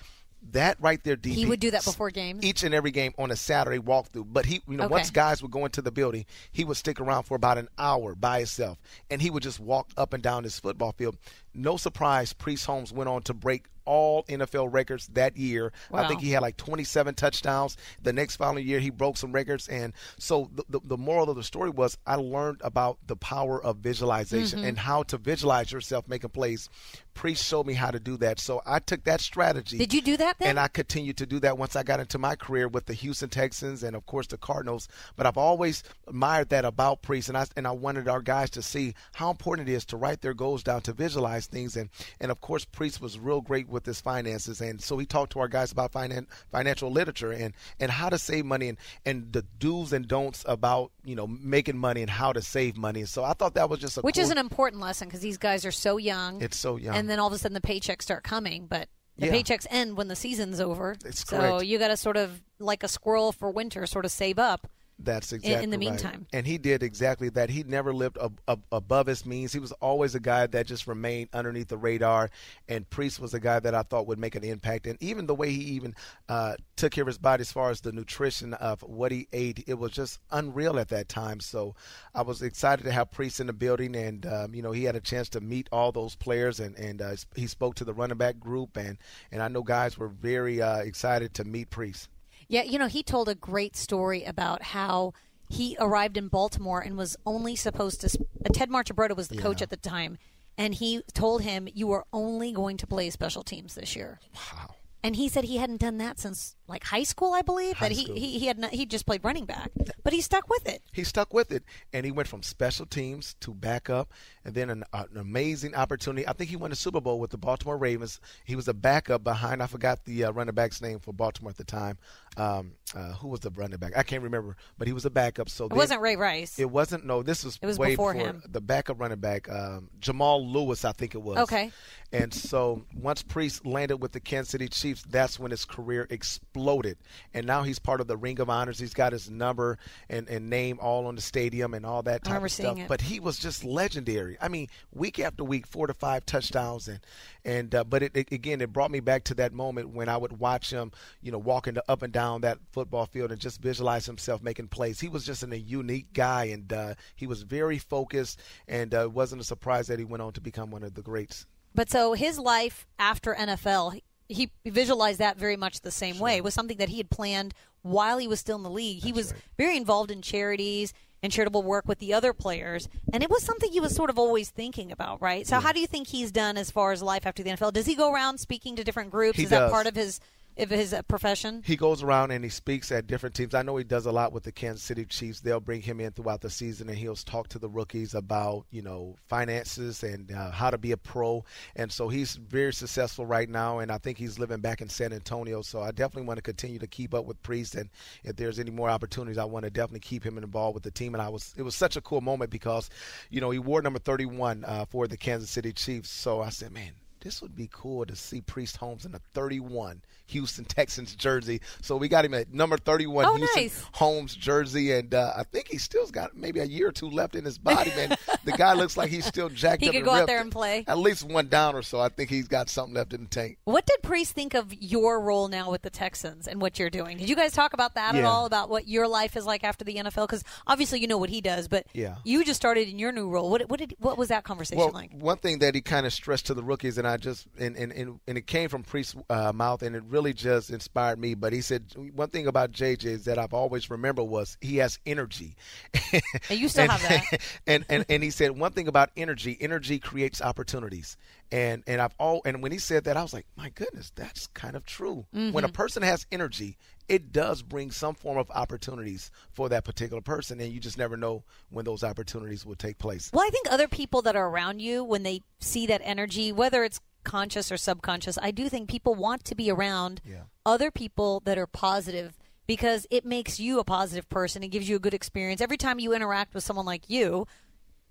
That 0.53 0.77
right 0.81 1.03
there, 1.03 1.15
DP. 1.15 1.33
He 1.35 1.45
would 1.45 1.59
do 1.59 1.69
that 1.69 1.85
before 1.85 2.09
games? 2.09 2.43
Each 2.43 2.63
and 2.63 2.73
every 2.73 2.89
game 2.89 3.13
on 3.19 3.29
a 3.29 3.35
Saturday 3.35 3.77
walkthrough. 3.77 4.25
But 4.33 4.47
he, 4.47 4.63
you 4.67 4.75
know, 4.77 4.85
Okay. 4.85 4.91
once 4.91 5.11
guys 5.11 5.43
would 5.43 5.51
go 5.51 5.65
into 5.65 5.83
the 5.83 5.91
building, 5.91 6.25
he 6.51 6.63
would 6.63 6.77
stick 6.77 6.99
around 6.99 7.23
for 7.23 7.35
about 7.35 7.59
an 7.59 7.69
hour 7.77 8.15
by 8.15 8.39
himself, 8.39 8.79
and 9.11 9.21
he 9.21 9.29
would 9.29 9.43
just 9.43 9.59
walk 9.59 9.91
up 9.97 10.13
and 10.13 10.23
down 10.23 10.41
this 10.41 10.59
football 10.59 10.93
field. 10.93 11.15
No 11.53 11.77
surprise, 11.77 12.33
Priest 12.33 12.65
Holmes 12.65 12.93
went 12.93 13.09
on 13.09 13.21
to 13.23 13.33
break 13.33 13.65
all 13.83 14.23
NFL 14.25 14.71
records 14.71 15.07
that 15.13 15.35
year. 15.35 15.73
I 15.91 16.07
think 16.07 16.21
he 16.21 16.29
had 16.29 16.43
like 16.43 16.55
27 16.55 17.15
touchdowns. 17.15 17.77
The 18.03 18.13
next 18.13 18.35
following 18.35 18.65
year, 18.65 18.79
he 18.79 18.91
broke 18.91 19.17
some 19.17 19.31
records. 19.31 19.67
And 19.67 19.91
so 20.19 20.51
the, 20.53 20.63
the, 20.69 20.79
the 20.83 20.97
moral 20.97 21.31
of 21.31 21.35
the 21.35 21.43
story 21.43 21.71
was 21.71 21.97
I 22.05 22.15
learned 22.15 22.61
about 22.63 22.99
the 23.07 23.15
power 23.15 23.61
of 23.61 23.77
visualization 23.77 24.59
Mm-hmm. 24.59 24.67
and 24.67 24.77
how 24.77 25.03
to 25.03 25.17
visualize 25.17 25.71
yourself 25.71 26.07
making 26.07 26.29
plays. 26.29 26.69
Priest 27.13 27.43
showed 27.45 27.65
me 27.65 27.73
how 27.73 27.91
to 27.91 27.99
do 27.99 28.17
that. 28.17 28.39
So 28.39 28.61
I 28.65 28.79
took 28.79 29.03
that 29.03 29.19
strategy. 29.19 29.77
Did 29.79 29.93
you 29.93 30.01
do 30.01 30.15
that 30.17 30.37
then? 30.39 30.49
And 30.49 30.59
I 30.59 30.67
continued 30.67 31.17
to 31.17 31.25
do 31.25 31.39
that 31.41 31.57
once 31.57 31.75
I 31.75 31.83
got 31.83 31.99
into 31.99 32.17
my 32.17 32.35
career 32.35 32.67
with 32.67 32.85
the 32.85 32.93
Houston 32.93 33.29
Texans 33.29 33.83
and 33.83 33.95
of 33.95 34.05
course 34.05 34.27
the 34.27 34.37
Cardinals. 34.37 34.87
But 35.15 35.25
I've 35.25 35.37
always 35.37 35.83
admired 36.07 36.49
that 36.49 36.65
about 36.65 37.01
Priest, 37.01 37.29
and 37.29 37.37
I 37.37 37.45
and 37.57 37.67
I 37.67 37.71
wanted 37.71 38.07
our 38.07 38.21
guys 38.21 38.49
to 38.51 38.61
see 38.61 38.93
how 39.13 39.29
important 39.31 39.67
it 39.67 39.73
is 39.73 39.85
to 39.85 39.97
write 39.97 40.21
their 40.21 40.33
goals 40.33 40.63
down 40.63 40.81
to 40.81 40.93
visualize 40.93 41.40
things. 41.47 41.75
And 41.75 41.89
and 42.19 42.31
of 42.31 42.41
course 42.41 42.65
Priest 42.65 43.01
was 43.01 43.17
real 43.19 43.41
great 43.41 43.67
with 43.69 43.85
his 43.85 44.01
finances, 44.01 44.61
and 44.61 44.81
so 44.81 44.97
he 44.97 45.05
talked 45.05 45.31
to 45.33 45.39
our 45.39 45.47
guys 45.47 45.71
about 45.71 45.91
finan- 45.91 46.27
financial 46.51 46.91
literature 46.91 47.31
and 47.31 47.53
and 47.79 47.91
how 47.91 48.09
to 48.09 48.17
save 48.17 48.45
money 48.45 48.69
and 48.69 48.77
and 49.05 49.31
the 49.33 49.43
do's 49.59 49.93
and 49.93 50.07
don'ts 50.07 50.43
about 50.47 50.91
you 51.03 51.15
know 51.15 51.27
making 51.27 51.77
money 51.77 52.01
and 52.01 52.09
how 52.09 52.31
to 52.33 52.41
save 52.41 52.77
money. 52.77 53.05
So 53.05 53.23
I 53.23 53.33
thought 53.33 53.53
that 53.55 53.69
was 53.69 53.79
just 53.79 53.97
a 53.97 54.01
Which 54.01 54.15
cool, 54.15 54.23
is 54.23 54.29
an 54.31 54.37
important 54.37 54.81
lesson 54.81 55.07
because 55.07 55.21
these 55.21 55.37
guys 55.37 55.65
are 55.65 55.71
so 55.71 55.97
young. 55.97 56.41
It's 56.41 56.57
so 56.57 56.77
young. 56.77 56.95
And 56.95 57.09
then 57.09 57.19
all 57.19 57.27
of 57.27 57.33
a 57.33 57.37
sudden 57.37 57.53
the 57.53 57.61
paychecks 57.61 58.03
start 58.03 58.23
coming, 58.23 58.67
but 58.67 58.89
the 59.17 59.27
Yeah. 59.27 59.33
paychecks 59.33 59.67
end 59.69 59.97
when 59.97 60.07
the 60.07 60.15
season's 60.15 60.59
over. 60.59 60.95
It's 61.05 61.27
so 61.27 61.37
correct. 61.37 61.65
you 61.65 61.77
got 61.79 61.89
to 61.89 61.97
sort 61.97 62.17
of 62.17 62.41
like 62.59 62.83
a 62.83 62.87
squirrel 62.87 63.31
for 63.31 63.51
winter, 63.51 63.85
sort 63.85 64.05
of 64.05 64.11
save 64.11 64.39
up. 64.39 64.67
That's 65.03 65.33
exactly 65.33 65.63
in 65.63 65.69
the 65.69 65.77
right. 65.77 65.89
meantime. 65.89 66.27
And 66.33 66.45
he 66.45 66.57
did 66.57 66.83
exactly 66.83 67.29
that. 67.29 67.49
He 67.49 67.63
never 67.63 67.93
lived 67.93 68.17
ab- 68.21 68.39
ab- 68.47 68.63
above 68.71 69.07
his 69.07 69.25
means. 69.25 69.53
He 69.53 69.59
was 69.59 69.71
always 69.73 70.15
a 70.15 70.19
guy 70.19 70.47
that 70.47 70.67
just 70.67 70.87
remained 70.87 71.29
underneath 71.33 71.67
the 71.67 71.77
radar. 71.77 72.29
And 72.67 72.89
Priest 72.89 73.19
was 73.19 73.33
a 73.33 73.39
guy 73.39 73.59
that 73.59 73.75
I 73.75 73.83
thought 73.83 74.07
would 74.07 74.19
make 74.19 74.35
an 74.35 74.43
impact. 74.43 74.87
And 74.87 75.01
even 75.01 75.25
the 75.25 75.35
way 75.35 75.51
he 75.51 75.61
even 75.61 75.95
uh, 76.29 76.55
took 76.75 76.91
care 76.91 77.03
of 77.03 77.07
his 77.07 77.17
body 77.17 77.41
as 77.41 77.51
far 77.51 77.69
as 77.69 77.81
the 77.81 77.91
nutrition 77.91 78.53
of 78.55 78.81
what 78.81 79.11
he 79.11 79.27
ate, 79.33 79.63
it 79.67 79.75
was 79.75 79.91
just 79.91 80.19
unreal 80.31 80.79
at 80.79 80.89
that 80.89 81.09
time. 81.09 81.39
So 81.39 81.75
I 82.13 82.21
was 82.21 82.41
excited 82.41 82.83
to 82.83 82.91
have 82.91 83.11
Priest 83.11 83.39
in 83.39 83.47
the 83.47 83.53
building. 83.53 83.95
And, 83.95 84.25
um, 84.25 84.55
you 84.55 84.61
know, 84.61 84.71
he 84.71 84.83
had 84.83 84.95
a 84.95 85.01
chance 85.01 85.29
to 85.29 85.41
meet 85.41 85.67
all 85.71 85.91
those 85.91 86.15
players. 86.15 86.59
And, 86.59 86.75
and 86.77 87.01
uh, 87.01 87.15
he 87.35 87.47
spoke 87.47 87.75
to 87.75 87.85
the 87.85 87.93
running 87.93 88.17
back 88.17 88.39
group. 88.39 88.77
And, 88.77 88.97
and 89.31 89.41
I 89.41 89.47
know 89.47 89.63
guys 89.63 89.97
were 89.97 90.07
very 90.07 90.61
uh, 90.61 90.77
excited 90.77 91.33
to 91.35 91.43
meet 91.43 91.69
Priest. 91.69 92.09
Yeah, 92.51 92.63
you 92.63 92.77
know, 92.77 92.87
he 92.87 93.01
told 93.01 93.29
a 93.29 93.35
great 93.35 93.77
story 93.77 94.25
about 94.25 94.61
how 94.61 95.13
he 95.47 95.77
arrived 95.79 96.17
in 96.17 96.27
Baltimore 96.27 96.81
and 96.81 96.97
was 96.97 97.15
only 97.25 97.55
supposed 97.55 98.01
to. 98.01 98.07
Uh, 98.45 98.49
Ted 98.51 98.69
Marchibroda 98.69 99.15
was 99.15 99.29
the 99.29 99.37
coach 99.37 99.61
at 99.61 99.69
the 99.69 99.77
time, 99.77 100.17
and 100.57 100.73
he 100.73 101.01
told 101.13 101.43
him, 101.43 101.69
"You 101.73 101.91
are 101.91 102.05
only 102.11 102.51
going 102.51 102.75
to 102.75 102.85
play 102.85 103.09
special 103.09 103.43
teams 103.43 103.75
this 103.75 103.95
year." 103.95 104.19
Wow. 104.35 104.75
And 105.03 105.15
he 105.15 105.29
said 105.29 105.45
he 105.45 105.57
hadn't 105.57 105.79
done 105.79 105.97
that 105.99 106.19
since 106.19 106.57
like 106.67 106.83
high 106.83 107.03
school, 107.03 107.33
I 107.33 107.41
believe. 107.41 107.77
High 107.77 107.87
that 107.87 107.95
he, 107.95 108.03
school. 108.03 108.15
he 108.15 108.37
he 108.37 108.47
had 108.47 108.59
not, 108.59 108.71
he 108.71 108.85
just 108.85 109.05
played 109.05 109.23
running 109.23 109.45
back, 109.45 109.71
but 110.03 110.13
he 110.13 110.21
stuck 110.21 110.49
with 110.49 110.67
it. 110.67 110.81
he 110.91 111.03
stuck 111.03 111.33
with 111.33 111.51
it 111.51 111.63
and 111.93 112.05
he 112.05 112.11
went 112.11 112.27
from 112.27 112.43
special 112.43 112.85
teams 112.85 113.35
to 113.39 113.53
backup 113.53 114.11
and 114.45 114.53
then 114.53 114.69
an, 114.69 114.83
an 114.93 115.17
amazing 115.17 115.75
opportunity 115.75 116.27
i 116.27 116.33
think 116.33 116.49
he 116.49 116.55
won 116.55 116.71
a 116.71 116.75
super 116.75 117.01
bowl 117.01 117.19
with 117.19 117.31
the 117.31 117.37
baltimore 117.37 117.77
ravens 117.77 118.19
he 118.45 118.55
was 118.55 118.67
a 118.67 118.73
backup 118.73 119.23
behind 119.23 119.61
i 119.61 119.67
forgot 119.67 120.03
the 120.05 120.23
uh, 120.23 120.31
running 120.31 120.53
back's 120.53 120.81
name 120.81 120.99
for 120.99 121.13
baltimore 121.13 121.51
at 121.51 121.57
the 121.57 121.63
time 121.63 121.97
um, 122.37 122.71
uh, 122.95 123.13
who 123.13 123.27
was 123.27 123.39
the 123.41 123.49
running 123.51 123.77
back 123.77 123.93
i 123.95 124.03
can't 124.03 124.23
remember 124.23 124.55
but 124.77 124.87
he 124.87 124.93
was 124.93 125.05
a 125.05 125.09
backup 125.09 125.49
so 125.49 125.65
It 125.65 125.73
wasn't 125.73 126.01
Ray 126.01 126.15
Rice. 126.15 126.59
it 126.59 126.69
wasn't 126.69 127.05
no 127.05 127.23
this 127.23 127.43
was, 127.45 127.57
It 127.61 127.65
was 127.65 127.77
way 127.77 127.91
before 127.91 128.13
before 128.13 128.27
him. 128.29 128.43
the 128.49 128.61
backup 128.61 128.99
running 128.99 129.19
back 129.19 129.49
um, 129.49 129.89
jamal 129.99 130.45
lewis 130.45 130.83
i 130.85 130.91
think 130.91 131.13
it 131.15 131.21
was 131.21 131.37
Okay. 131.39 131.71
and 132.11 132.33
so 132.33 132.83
once 132.95 133.21
Priest 133.23 133.65
landed 133.65 133.97
with 133.97 134.11
the 134.11 134.19
Kansas 134.19 134.51
City 134.51 134.67
Chiefs, 134.67 135.03
that's 135.09 135.39
when 135.39 135.51
his 135.51 135.63
career 135.65 136.05
exploded. 136.09 136.97
And 137.33 137.45
now 137.47 137.63
he's 137.63 137.79
part 137.79 138.01
of 138.01 138.07
the 138.07 138.17
Ring 138.17 138.39
of 138.41 138.49
Honors. 138.49 138.77
He's 138.79 138.93
got 138.93 139.13
his 139.13 139.29
number 139.29 139.77
and, 140.09 140.27
and 140.27 140.49
name 140.49 140.77
all 140.81 141.07
on 141.07 141.15
the 141.15 141.21
stadium 141.21 141.73
and 141.73 141.85
all 141.85 142.03
that 142.03 142.23
type 142.23 142.43
of 142.43 142.51
stuff. 142.51 142.77
it. 142.77 142.87
But 142.87 143.01
he 143.01 143.19
was 143.19 143.37
just 143.39 143.63
legendary. 143.63 144.37
I 144.41 144.47
mean, 144.49 144.67
week 144.93 145.19
after 145.19 145.43
week, 145.43 145.65
four 145.67 145.87
to 145.87 145.93
five 145.93 146.25
touchdowns, 146.25 146.87
and 146.89 146.99
and 147.45 147.73
uh, 147.73 147.83
but 147.85 148.03
it, 148.03 148.15
it, 148.15 148.31
again, 148.31 148.59
it 148.61 148.71
brought 148.73 148.91
me 148.91 148.99
back 148.99 149.23
to 149.25 149.33
that 149.35 149.53
moment 149.53 149.89
when 149.89 150.09
I 150.09 150.17
would 150.17 150.39
watch 150.39 150.69
him, 150.71 150.91
you 151.21 151.31
know, 151.31 151.39
walking 151.39 151.77
up 151.87 152.01
and 152.01 152.11
down 152.11 152.20
that 152.41 152.59
football 152.71 153.05
field 153.05 153.31
and 153.31 153.39
just 153.39 153.61
visualize 153.61 154.05
himself 154.05 154.41
making 154.41 154.67
plays. 154.67 154.99
He 154.99 155.09
was 155.09 155.25
just 155.25 155.43
an, 155.43 155.53
a 155.53 155.57
unique 155.57 156.13
guy, 156.13 156.45
and 156.45 156.71
uh, 156.71 156.93
he 157.15 157.27
was 157.27 157.43
very 157.43 157.77
focused, 157.77 158.39
and 158.67 158.93
uh, 158.93 159.01
it 159.01 159.11
wasn't 159.11 159.41
a 159.41 159.45
surprise 159.45 159.87
that 159.87 159.99
he 159.99 160.05
went 160.05 160.21
on 160.21 160.33
to 160.33 160.41
become 160.41 160.71
one 160.71 160.83
of 160.83 160.93
the 160.93 161.01
greats. 161.01 161.45
But 161.73 161.89
so 161.89 162.13
his 162.13 162.37
life 162.37 162.85
after 162.99 163.33
NFL, 163.33 163.99
he 164.27 164.51
visualized 164.65 165.19
that 165.19 165.37
very 165.37 165.57
much 165.57 165.81
the 165.81 165.91
same 165.91 166.19
way. 166.19 166.37
It 166.37 166.43
was 166.43 166.53
something 166.53 166.77
that 166.77 166.89
he 166.89 166.97
had 166.97 167.09
planned 167.09 167.53
while 167.81 168.17
he 168.17 168.27
was 168.27 168.39
still 168.39 168.57
in 168.57 168.63
the 168.63 168.69
league. 168.69 169.03
He 169.03 169.11
was 169.11 169.33
very 169.57 169.77
involved 169.77 170.11
in 170.11 170.21
charities 170.21 170.93
and 171.23 171.31
charitable 171.31 171.63
work 171.63 171.87
with 171.87 171.99
the 171.99 172.13
other 172.13 172.33
players, 172.33 172.89
and 173.13 173.21
it 173.21 173.29
was 173.29 173.43
something 173.43 173.71
he 173.71 173.79
was 173.79 173.95
sort 173.95 174.09
of 174.09 174.17
always 174.17 174.49
thinking 174.49 174.91
about, 174.91 175.21
right? 175.21 175.45
So, 175.45 175.59
how 175.59 175.71
do 175.71 175.79
you 175.79 175.85
think 175.85 176.07
he's 176.07 176.31
done 176.31 176.57
as 176.57 176.71
far 176.71 176.91
as 176.91 177.03
life 177.03 177.27
after 177.27 177.43
the 177.43 177.51
NFL? 177.51 177.73
Does 177.73 177.85
he 177.85 177.93
go 177.93 178.11
around 178.11 178.39
speaking 178.39 178.75
to 178.77 178.83
different 178.83 179.11
groups? 179.11 179.37
He 179.37 179.43
Is 179.43 179.51
that 179.51 179.71
part 179.71 179.85
of 179.85 179.95
his 179.95 180.19
of 180.57 180.69
his 180.69 180.95
profession? 181.07 181.61
he 181.65 181.75
goes 181.75 182.03
around 182.03 182.31
and 182.31 182.43
he 182.43 182.49
speaks 182.49 182.91
at 182.91 183.07
different 183.07 183.35
teams. 183.35 183.53
I 183.53 183.61
know 183.61 183.77
he 183.77 183.83
does 183.83 184.05
a 184.05 184.11
lot 184.11 184.33
with 184.33 184.43
the 184.43 184.51
Kansas 184.51 184.83
City 184.83 185.05
Chiefs. 185.05 185.41
They'll 185.41 185.59
bring 185.59 185.81
him 185.81 185.99
in 185.99 186.11
throughout 186.11 186.41
the 186.41 186.49
season 186.49 186.89
and 186.89 186.97
he'll 186.97 187.15
talk 187.15 187.47
to 187.49 187.59
the 187.59 187.69
rookies 187.69 188.13
about, 188.13 188.65
you 188.71 188.81
know, 188.81 189.15
finances 189.27 190.03
and 190.03 190.31
uh, 190.31 190.51
how 190.51 190.69
to 190.69 190.77
be 190.77 190.91
a 190.91 190.97
pro. 190.97 191.43
And 191.75 191.91
so 191.91 192.09
he's 192.09 192.35
very 192.35 192.73
successful 192.73 193.25
right 193.25 193.49
now 193.49 193.79
and 193.79 193.91
I 193.91 193.97
think 193.97 194.17
he's 194.17 194.39
living 194.39 194.59
back 194.59 194.81
in 194.81 194.89
San 194.89 195.13
Antonio. 195.13 195.61
So 195.61 195.81
I 195.81 195.91
definitely 195.91 196.27
want 196.27 196.37
to 196.37 196.43
continue 196.43 196.79
to 196.79 196.87
keep 196.87 197.13
up 197.13 197.25
with 197.25 197.41
Priest 197.43 197.75
and 197.75 197.89
if 198.23 198.35
there's 198.35 198.59
any 198.59 198.71
more 198.71 198.89
opportunities, 198.89 199.37
I 199.37 199.45
want 199.45 199.65
to 199.65 199.71
definitely 199.71 200.01
keep 200.01 200.25
him 200.25 200.37
involved 200.37 200.75
with 200.75 200.83
the 200.83 200.91
team. 200.91 201.15
And 201.15 201.21
I 201.21 201.29
was, 201.29 201.53
it 201.57 201.63
was 201.63 201.75
such 201.75 201.95
a 201.95 202.01
cool 202.01 202.21
moment 202.21 202.51
because, 202.51 202.89
you 203.29 203.41
know, 203.41 203.49
he 203.49 203.59
wore 203.59 203.81
number 203.81 203.99
31 203.99 204.65
uh, 204.65 204.85
for 204.85 205.07
the 205.07 205.17
Kansas 205.17 205.49
City 205.49 205.73
Chiefs. 205.73 206.09
So 206.09 206.41
I 206.41 206.49
said, 206.49 206.71
man, 206.71 206.91
this 207.21 207.41
would 207.41 207.55
be 207.55 207.69
cool 207.71 208.05
to 208.05 208.15
see 208.15 208.41
Priest 208.41 208.77
Holmes 208.77 209.05
in 209.05 209.15
a 209.15 209.21
31 209.33 210.01
Houston 210.27 210.65
Texans 210.65 211.13
jersey. 211.15 211.61
So 211.81 211.97
we 211.97 212.07
got 212.07 212.23
him 212.25 212.33
at 212.33 212.53
number 212.53 212.77
31 212.77 213.25
Oh, 213.25 213.35
Houston 213.35 213.63
nice. 213.63 213.83
Holmes 213.93 214.35
jersey, 214.35 214.91
and 214.93 215.13
uh, 215.13 215.33
I 215.35 215.43
think 215.43 215.67
he 215.67 215.77
still's 215.77 216.09
got 216.11 216.35
maybe 216.35 216.59
a 216.61 216.65
year 216.65 216.87
or 216.87 216.91
two 216.91 217.09
left 217.09 217.35
in 217.35 217.43
his 217.45 217.57
body. 217.57 217.91
Man, 217.95 218.15
the 218.45 218.51
guy 218.53 218.73
looks 218.73 218.95
like 218.97 219.09
he's 219.09 219.25
still 219.25 219.49
jacked 219.49 219.81
He 219.81 219.89
up. 219.89 219.93
He 219.93 219.99
could 219.99 220.05
go 220.05 220.11
out 220.13 220.27
there 220.27 220.39
and 220.41 220.51
play. 220.51 220.83
At 220.87 220.97
least 220.97 221.23
one 221.23 221.47
down 221.47 221.75
or 221.75 221.81
so. 221.81 221.99
I 221.99 222.09
think 222.09 222.29
he's 222.29 222.47
got 222.47 222.69
something 222.69 222.93
left 222.95 223.13
in 223.13 223.23
the 223.23 223.29
tank. 223.29 223.57
What 223.65 223.85
did 223.85 224.01
Priest 224.03 224.33
think 224.33 224.53
of 224.53 224.73
your 224.73 225.19
role 225.21 225.47
now 225.47 225.69
with 225.69 225.81
the 225.81 225.89
Texans 225.89 226.47
and 226.47 226.61
what 226.61 226.79
you're 226.79 226.89
doing? 226.89 227.17
Did 227.17 227.29
you 227.29 227.35
guys 227.35 227.51
talk 227.53 227.73
about 227.73 227.95
that 227.95 228.15
at 228.15 228.23
all? 228.23 228.45
About 228.45 228.69
what 228.69 228.87
your 228.87 229.07
life 229.07 229.35
is 229.35 229.45
like 229.45 229.63
after 229.63 229.83
the 229.85 229.95
NFL? 229.95 230.27
Because 230.27 230.43
obviously 230.65 230.99
you 231.01 231.07
know 231.07 231.17
what 231.17 231.29
he 231.29 231.41
does, 231.41 231.67
but 231.67 231.85
Yeah. 231.93 232.15
you 232.23 232.43
just 232.45 232.57
started 232.57 232.87
in 232.87 232.97
your 232.99 233.11
new 233.11 233.29
role. 233.29 233.49
What, 233.49 233.69
what 233.69 233.79
did 233.79 233.95
what 233.99 234.17
was 234.17 234.29
that 234.29 234.43
conversation 234.43 234.79
Well, 234.79 234.91
like? 234.93 235.11
one 235.13 235.37
thing 235.37 235.59
that 235.59 235.75
he 235.75 235.81
kind 235.81 236.05
of 236.05 236.13
stressed 236.13 236.45
to 236.47 236.53
the 236.53 236.63
rookies, 236.63 236.97
and 236.97 237.07
I 237.07 237.10
just 237.17 237.47
and 237.59 237.75
and, 237.75 237.91
and, 237.91 238.19
and 238.27 238.37
it 238.37 238.47
came 238.47 238.69
from 238.69 238.83
Priest's 238.83 239.15
uh, 239.29 239.51
mouth, 239.53 239.81
and 239.81 239.95
it 239.95 240.03
really 240.07 240.33
just 240.33 240.69
inspired 240.69 241.19
me. 241.19 241.33
But 241.33 241.53
he 241.53 241.61
said 241.61 241.85
one 242.13 242.29
thing 242.29 242.47
about 242.47 242.71
JJ 242.71 243.05
is 243.05 243.25
that 243.25 243.37
I've 243.39 243.53
always 243.53 243.89
remembered 243.89 244.23
was 244.25 244.57
he 244.61 244.77
has 244.77 244.99
energy. 245.05 245.55
And 246.49 246.59
you 246.59 246.67
still 246.69 246.83
and, 246.83 246.91
have 246.91 247.01
that. 247.03 247.25
and, 247.67 247.85
and 247.89 248.05
and 248.09 248.23
he 248.23 248.29
said 248.29 248.51
one 248.51 248.71
thing 248.73 248.87
about 248.87 249.09
energy: 249.15 249.57
energy 249.59 249.99
creates 249.99 250.41
opportunities. 250.41 251.17
And 251.51 251.83
and 251.87 252.01
I've 252.01 252.13
all 252.19 252.41
and 252.45 252.61
when 252.61 252.71
he 252.71 252.77
said 252.77 253.05
that, 253.05 253.17
I 253.17 253.21
was 253.23 253.33
like, 253.33 253.45
my 253.57 253.69
goodness, 253.69 254.11
that's 254.15 254.47
kind 254.47 254.75
of 254.75 254.85
true. 254.85 255.25
When 255.51 255.63
a 255.63 255.67
Mm-hmm. 255.67 255.71
person 255.73 256.03
has 256.03 256.25
energy, 256.31 256.77
it 257.11 257.33
does 257.33 257.61
bring 257.61 257.91
some 257.91 258.15
form 258.15 258.37
of 258.37 258.49
opportunities 258.51 259.31
for 259.51 259.67
that 259.67 259.83
particular 259.83 260.21
person, 260.21 260.61
and 260.61 260.71
you 260.71 260.79
just 260.79 260.97
never 260.97 261.17
know 261.17 261.43
when 261.69 261.83
those 261.83 262.03
opportunities 262.05 262.65
will 262.65 262.75
take 262.75 262.97
place. 262.97 263.29
Well, 263.33 263.45
I 263.45 263.49
think 263.49 263.67
other 263.69 263.89
people 263.89 264.21
that 264.21 264.37
are 264.37 264.47
around 264.47 264.79
you, 264.79 265.03
when 265.03 265.23
they 265.23 265.41
see 265.59 265.85
that 265.87 265.99
energy, 266.05 266.53
whether 266.53 266.85
it's 266.85 267.01
conscious 267.25 267.69
or 267.69 267.75
subconscious, 267.75 268.37
I 268.41 268.51
do 268.51 268.69
think 268.69 268.89
people 268.89 269.13
want 269.13 269.43
to 269.45 269.55
be 269.55 269.69
around 269.69 270.21
Yeah. 270.25 270.43
other 270.65 270.89
people 270.89 271.41
that 271.43 271.57
are 271.57 271.67
positive 271.67 272.37
because 272.65 273.05
it 273.11 273.25
makes 273.25 273.59
you 273.59 273.79
a 273.79 273.83
positive 273.83 274.29
person. 274.29 274.63
It 274.63 274.69
gives 274.69 274.87
you 274.87 274.95
a 274.95 274.99
good 274.99 275.13
experience. 275.13 275.59
Every 275.59 275.77
time 275.77 275.99
you 275.99 276.13
interact 276.13 276.53
with 276.53 276.63
someone 276.63 276.85
like 276.85 277.09
you, 277.09 277.45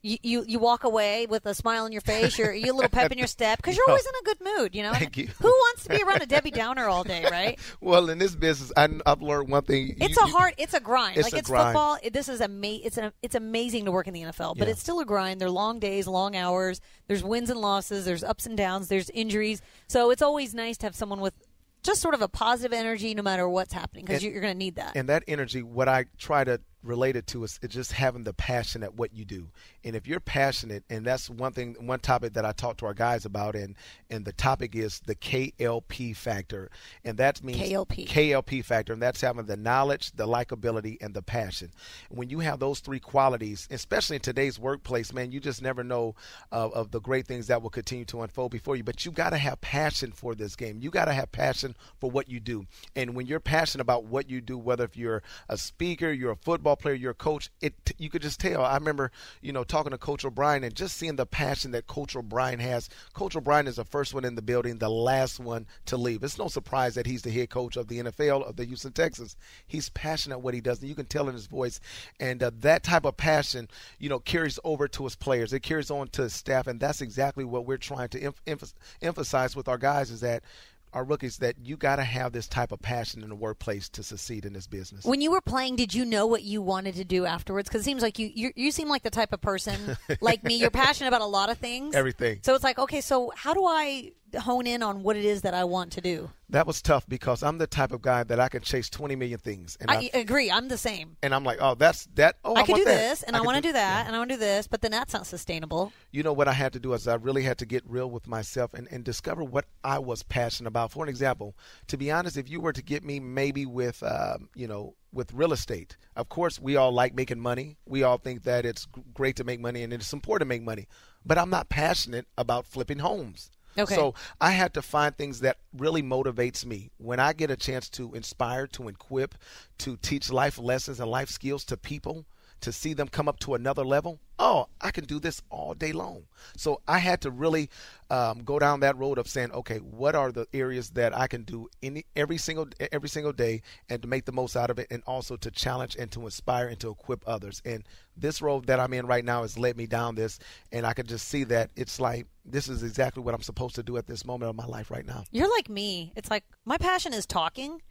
you, 0.03 0.17
you, 0.23 0.45
you 0.47 0.59
walk 0.59 0.85
away 0.85 1.27
with 1.27 1.45
a 1.47 1.55
smile 1.55 1.85
on 1.85 1.93
your 1.93 2.01
face, 2.01 2.39
you're, 2.39 2.53
you're 2.53 2.73
a 2.73 2.77
little 2.77 2.89
pep 2.91 3.13
in 3.13 3.19
your 3.19 3.27
step 3.27 3.59
because 3.59 3.77
you're 3.77 3.85
always 3.89 4.05
in 4.07 4.13
a 4.21 4.25
good 4.25 4.39
mood, 4.59 4.75
you 4.75 4.83
know? 4.83 4.93
Thank 4.93 5.17
you. 5.17 5.29
Who 5.41 5.49
wants 5.49 5.85
to 5.85 5.91
be 5.91 6.03
around 6.03 6.23
a 6.23 6.27
Debbie 6.27 6.51
Downer 6.51 6.89
all 6.89 7.05
day, 7.05 7.25
right? 7.31 7.59
Well, 7.81 8.09
in 8.11 8.19
this 8.19 8.35
business, 8.35 8.73
I, 8.77 8.89
I've 9.07 9.23
learned 9.23 9.49
one 9.51 9.63
thing. 9.65 9.97
It's 10.01 10.17
You- 10.17 10.23
a 10.25 10.27
you- 10.29 10.33
hard, 10.37 10.55
it's 10.59 10.75
a 10.75 10.81
grind. 10.81 11.17
It's 11.19 11.25
like 11.25 11.35
a 11.35 11.39
it's 11.39 11.49
grind. 11.49 11.67
football. 11.69 11.99
It, 12.03 12.13
this 12.13 12.29
is 12.29 12.41
ama- 12.41 12.67
It's 12.83 12.97
an, 12.97 13.13
it's 13.23 13.35
amazing 13.35 13.85
to 13.85 13.93
work 13.93 14.07
in 14.09 14.15
the 14.15 14.23
NFL, 14.23 14.57
but 14.57 14.67
Yeah. 14.69 14.73
it's 14.73 14.81
still 14.81 15.01
a 15.01 15.05
grind. 15.05 15.41
They're 15.41 15.51
long 15.51 15.79
days, 15.79 16.07
long 16.07 16.37
hours. 16.37 16.81
There's 17.07 17.23
wins 17.23 17.51
and 17.51 17.61
losses. 17.61 18.05
There's 18.05 18.25
ups 18.25 18.47
and 18.47 18.57
downs. 18.57 18.89
There's 18.89 19.11
injuries. 19.11 19.61
So 19.87 20.11
it's 20.11 20.23
always 20.23 20.55
nice 20.55 20.77
to 20.79 20.87
have 20.87 20.95
someone 20.95 21.21
with 21.21 21.35
just 21.83 22.03
sort 22.03 22.15
of 22.15 22.21
a 22.21 22.29
positive 22.29 22.73
energy, 22.75 23.15
no 23.15 23.23
matter 23.23 23.49
what's 23.49 23.73
happening, 23.73 24.05
because 24.05 24.23
you're 24.23 24.41
going 24.43 24.53
to 24.53 24.59
need 24.59 24.75
that. 24.77 24.93
And 24.97 25.09
that 25.09 25.25
energy, 25.27 25.63
what 25.63 25.89
I 25.89 26.05
try 26.19 26.45
to 26.45 26.61
relate 26.83 27.17
it 27.17 27.27
to 27.29 27.45
is, 27.45 27.59
is 27.63 27.71
just 27.71 27.93
having 27.93 28.25
the 28.25 28.33
passion 28.33 28.83
at 28.83 28.95
what 28.95 29.15
you 29.15 29.25
do. 29.25 29.49
And 29.85 29.95
if 29.95 30.07
you're 30.07 30.21
passionate, 30.21 30.85
and 30.89 31.05
that's 31.05 31.29
one 31.29 31.53
thing, 31.53 31.77
one 31.81 32.01
topic 32.01 32.35
that 32.35 32.45
I 32.45 32.53
talk 32.53 32.79
to 32.79 32.87
our 32.87 32.95
guys 32.95 33.25
about, 33.25 33.55
and 33.55 33.75
and 34.09 34.25
the 34.25 34.33
topic 34.33 34.75
is 34.75 35.01
the 35.01 35.15
KLP 35.15 36.17
factor, 36.17 36.71
and 37.05 37.19
that 37.19 37.43
means 37.43 37.59
KLP. 37.59 38.09
KLP 38.09 38.65
factor, 38.65 38.93
and 38.93 39.03
that's 39.03 39.21
having 39.21 39.47
the 39.47 39.57
knowledge, 39.57 40.13
the 40.13 40.27
likability, 40.27 40.97
and 41.01 41.15
the 41.15 41.23
passion. 41.23 41.71
When 42.09 42.31
you 42.31 42.41
have 42.41 42.59
those 42.59 42.81
three 42.81 43.01
qualities, 43.01 43.69
especially 43.71 44.17
in 44.17 44.23
today's 44.23 44.59
workplace, 44.59 45.13
man, 45.13 45.33
you 45.33 45.41
just 45.41 45.63
never 45.63 45.85
know 45.85 46.15
of, 46.51 46.73
of 46.73 46.91
the 46.91 47.01
great 47.01 47.27
things 47.27 47.47
that 47.49 47.63
will 47.63 47.71
continue 47.71 48.05
to 48.07 48.23
unfold 48.23 48.53
before 48.53 48.77
you. 48.77 48.85
But 48.85 49.05
you 49.05 49.13
got 49.13 49.31
to 49.31 49.39
have 49.39 49.61
passion 49.61 50.13
for 50.13 50.35
this 50.35 50.57
game. 50.57 50.79
You 50.81 50.91
got 50.91 51.07
to 51.07 51.13
have 51.13 51.33
passion 51.33 51.77
for 52.01 52.11
what 52.11 52.29
you 52.29 52.41
do. 52.41 52.67
And 52.97 53.15
when 53.15 53.27
you're 53.27 53.41
passionate 53.41 53.83
about 53.83 54.05
what 54.05 54.29
you 54.31 54.41
do, 54.41 54.59
whether 54.59 54.85
if 54.85 54.97
you're 54.97 55.23
a 55.49 55.57
speaker, 55.57 56.11
you're 56.13 56.33
a 56.33 56.37
football 56.37 56.70
player, 56.77 56.95
you're 56.95 57.11
a 57.13 57.15
coach, 57.15 57.51
it 57.61 57.75
you 57.99 58.11
could 58.11 58.23
just 58.23 58.41
tell. 58.41 58.65
I 58.65 58.75
remember, 58.75 59.11
you 59.41 59.53
know, 59.53 59.65
talking 59.65 59.93
to 59.93 59.99
Coach 59.99 60.25
O'Brien 60.25 60.65
and 60.65 60.75
just 60.75 60.97
seeing 60.97 61.17
the 61.17 61.27
passion 61.27 61.71
that 61.73 61.87
Coach 61.87 62.17
O'Brien 62.17 62.61
has. 62.61 62.89
Coach 63.13 63.37
O'Brien 63.37 63.67
is 63.67 63.77
the 63.77 63.85
first 63.85 64.15
one 64.15 64.25
in 64.25 64.35
the 64.35 64.43
building, 64.43 64.79
the 64.79 64.89
last 64.89 65.41
one 65.41 65.67
to 65.87 65.97
leave. 65.97 66.23
It's 66.23 66.39
no 66.39 66.49
surprise 66.49 66.95
that 66.95 67.07
he's 67.07 67.23
the 67.23 67.31
head 67.31 67.51
coach 67.51 67.77
of 67.77 67.89
the 67.89 68.03
NFL 68.03 68.49
of 68.49 68.57
the 68.57 68.65
Houston 68.65 68.93
Texans. 68.93 69.37
He's 69.67 69.89
passionate 69.91 70.39
what 70.39 70.55
he 70.55 70.61
does, 70.61 70.81
and 70.81 70.89
you 70.89 70.95
can 70.95 71.07
tell 71.07 71.29
in 71.29 71.35
his 71.35 71.47
voice. 71.47 71.81
And 72.19 72.43
uh, 72.43 72.51
that 72.61 72.83
type 72.83 73.05
of 73.05 73.17
passion, 73.17 73.69
you 73.99 74.09
know, 74.09 74.19
carries 74.19 74.59
over 74.65 74.89
to 74.89 75.05
his 75.05 75.17
players. 75.17 75.53
It 75.53 75.61
carries 75.61 75.91
on 75.91 76.09
to 76.09 76.23
his 76.23 76.35
staff, 76.35 76.67
and 76.67 76.81
that's 76.81 77.01
exactly 77.01 77.45
what 77.45 77.67
we're 77.67 77.77
trying 77.77 78.09
to 78.11 78.21
em- 78.21 78.35
emph- 78.47 78.75
emphasize 79.03 79.57
with 79.57 79.69
our 79.69 79.79
guys 79.79 80.11
is 80.11 80.21
that 80.21 80.43
our 80.93 81.05
rookies 81.05 81.39
that 81.39 81.57
you 81.63 81.77
got 81.77 81.97
to 81.97 82.05
have 82.05 82.33
this 82.33 82.49
type 82.49 82.73
of 82.73 82.81
passion 82.81 83.23
in 83.23 83.29
the 83.29 83.35
workplace 83.35 83.89
to 83.91 84.03
succeed 84.03 84.45
in 84.45 84.53
this 84.53 84.67
business. 84.67 85.05
when 85.05 85.21
you 85.21 85.31
were 85.31 85.41
playing, 85.41 85.77
did 85.77 85.95
you 85.95 86.05
know 86.05 86.27
what 86.27 86.43
you 86.43 86.63
wanted 86.63 86.95
to 86.97 87.05
do 87.05 87.27
afterwards? 87.27 87.69
Because 87.69 87.83
it 87.83 87.85
seems 87.85 88.03
like 88.03 88.19
you, 88.19 88.31
you 88.35 88.53
you 88.57 88.73
seem 88.73 88.89
like 88.89 89.03
the 89.03 89.11
type 89.11 89.33
of 89.33 89.41
person 89.41 89.97
like 90.21 90.43
me. 90.45 90.57
You're 90.57 90.71
passionate 90.71 91.09
about 91.09 91.23
a 91.23 91.27
lot 91.27 91.51
of 91.51 91.59
things. 91.59 91.95
Everything. 91.95 92.41
So 92.43 92.55
it's 92.55 92.65
like, 92.65 92.79
okay, 92.79 93.01
so 93.01 93.33
how 93.37 93.55
do 93.55 93.65
I 93.65 94.13
hone 94.39 94.67
in 94.67 94.83
on 94.83 95.03
what 95.03 95.17
it 95.17 95.25
is 95.25 95.43
that 95.43 95.55
I 95.55 95.65
want 95.65 95.93
to 95.93 96.01
do? 96.01 96.31
That 96.49 96.67
was 96.67 96.83
tough 96.83 97.07
because 97.09 97.43
I'm 97.43 97.59
the 97.59 97.67
type 97.67 97.93
of 97.93 98.03
guy 98.03 98.25
that 98.25 98.41
I 98.41 98.49
can 98.49 98.63
chase 98.63 98.91
20 98.91 99.15
million 99.17 99.39
things, 99.39 99.77
and 99.81 99.91
I 99.91 100.11
agree. 100.13 100.51
I'm 100.51 100.69
the 100.69 100.79
same. 100.79 101.17
and 101.23 101.35
I'm 101.35 101.45
like, 101.45 101.59
oh, 101.61 101.75
that's 101.75 102.07
that. 102.15 102.37
Oh, 102.45 102.55
I, 102.55 102.61
I 102.61 102.67
could 102.67 102.77
do 102.77 102.85
that. 102.85 102.97
this, 102.97 103.23
and 103.23 103.37
I, 103.37 103.39
could 103.39 103.47
want 103.47 103.57
to 103.57 103.63
do 103.63 103.73
that, 103.73 104.03
yeah. 104.03 104.07
and 104.07 104.17
I 104.17 104.19
want 104.19 104.31
to 104.31 104.37
do 104.37 104.41
this, 104.41 104.67
but 104.67 104.81
then 104.81 104.91
that's 104.91 105.13
not 105.13 105.27
sustainable. 105.27 105.93
you 106.11 106.23
know 106.23 106.33
what 106.33 106.49
I 106.49 106.53
had 106.53 106.73
to 106.73 106.81
do 106.81 106.93
is 106.93 107.07
I 107.07 107.15
really 107.15 107.43
had 107.43 107.59
to 107.59 107.67
get 107.67 107.85
real 107.87 108.11
with 108.11 108.27
myself 108.27 108.75
and, 108.75 108.89
and 108.91 109.05
discover 109.05 109.45
what 109.45 109.67
I 109.85 109.99
was 109.99 110.23
passionate 110.23 110.69
about. 110.69 110.91
For 110.91 111.05
an 111.05 111.09
example, 111.09 111.57
to 111.87 111.97
be 111.97 112.11
honest, 112.11 112.37
if 112.37 112.51
you 112.51 112.61
were 112.61 112.73
to 112.73 112.83
get 112.83 113.05
me 113.05 113.21
maybe 113.21 113.65
with, 113.65 114.03
um, 114.03 114.49
you 114.55 114.67
know, 114.67 114.95
with 115.13 115.33
real 115.33 115.53
estate, 115.53 115.97
of 116.17 116.29
course, 116.29 116.61
we 116.61 116.77
all 116.77 116.93
like 116.93 117.15
making 117.15 117.41
money. 117.41 117.77
We 117.87 118.03
all 118.03 118.19
think 118.19 118.43
that 118.45 118.65
it's 118.65 118.87
great 119.15 119.37
to 119.37 119.45
make 119.45 119.61
money 119.61 119.83
and 119.83 119.93
it's 119.93 120.13
important 120.13 120.49
to 120.49 120.55
make 120.55 120.63
money. 120.63 120.87
But 121.25 121.39
I'm 121.39 121.51
not 121.51 121.69
passionate 121.69 122.27
about 122.39 122.67
flipping 122.67 122.99
homes. 122.99 123.51
Okay. 123.79 123.95
So 123.95 124.15
I 124.41 124.51
had 124.51 124.75
to 124.75 124.83
find 124.83 125.17
things 125.17 125.41
that 125.41 125.59
really 125.77 126.03
motivates 126.03 126.65
me. 126.65 126.91
When 126.99 127.21
I 127.21 127.33
get 127.33 127.51
a 127.51 127.57
chance 127.57 127.89
to 127.91 128.15
inspire, 128.15 128.67
to 128.69 128.89
equip, 128.89 129.35
to 129.79 129.97
teach 129.97 130.31
life 130.31 130.59
lessons 130.59 131.01
and 131.01 131.11
life 131.11 131.31
skills 131.31 131.65
to 131.67 131.77
people, 131.77 132.25
to 132.63 132.73
see 132.73 132.95
them 132.95 133.09
come 133.09 133.29
up 133.29 133.39
to 133.41 133.55
another 133.55 133.85
level, 133.85 134.21
oh, 134.39 134.67
I 134.81 134.91
can 134.91 135.05
do 135.05 135.21
this 135.21 135.43
all 135.51 135.75
day 135.75 135.93
long. 135.93 136.25
So 136.57 136.81
I 136.89 136.99
had 136.99 137.21
to 137.23 137.31
really 137.31 137.69
um, 138.11 138.43
go 138.43 138.59
down 138.59 138.81
that 138.81 138.97
road 138.97 139.19
of 139.19 139.29
saying, 139.29 139.53
okay, 139.53 139.79
what 139.79 140.15
are 140.15 140.33
the 140.33 140.47
areas 140.53 140.91
that 140.91 141.17
I 141.17 141.27
can 141.27 141.43
do 141.43 141.69
any 141.83 142.07
every 142.17 142.39
single 142.39 142.69
every 142.91 143.09
single 143.09 143.33
day, 143.33 143.63
and 143.89 144.03
to 144.03 144.09
make 144.09 144.25
the 144.25 144.33
most 144.33 144.57
out 144.57 144.71
of 144.71 144.79
it, 144.79 144.87
and 144.91 145.03
also 145.07 145.37
to 145.37 145.51
challenge 145.51 145.95
and 145.97 146.11
to 146.13 146.23
inspire 146.23 146.69
and 146.69 146.81
to 146.81 146.91
equip 146.91 147.23
others. 147.29 147.61
And 147.65 147.85
this 148.17 148.43
road 148.43 148.67
that 148.67 148.81
I'm 148.81 148.93
in 148.93 149.07
right 149.07 149.25
now 149.25 149.43
has 149.43 149.59
led 149.59 149.77
me 149.77 149.87
down 149.87 150.15
this, 150.15 150.39
and 150.73 150.87
I 150.87 150.95
can 150.95 151.07
just 151.07 151.29
see 151.29 151.45
that 151.45 151.71
it's 151.77 152.01
like 152.01 152.27
this 152.45 152.69
is 152.69 152.83
exactly 152.83 153.23
what 153.23 153.35
I'm 153.35 153.43
supposed 153.43 153.75
to 153.77 153.83
do 153.83 153.97
at 153.97 154.07
this 154.07 154.25
moment 154.25 154.51
of 154.51 154.57
my 154.57 154.67
life 154.67 154.91
right 154.91 155.07
now. 155.07 155.25
You're 155.31 155.51
like 155.51 155.69
me. 155.69 156.13
It's 156.17 156.31
like 156.31 156.45
my 156.65 156.79
passion 156.79 157.13
is 157.13 157.27
talking. 157.27 157.83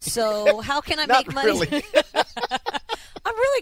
So 0.00 0.60
how 0.62 0.80
can 0.80 0.98
I 1.00 1.06
make 1.06 1.32
money? 1.32 1.82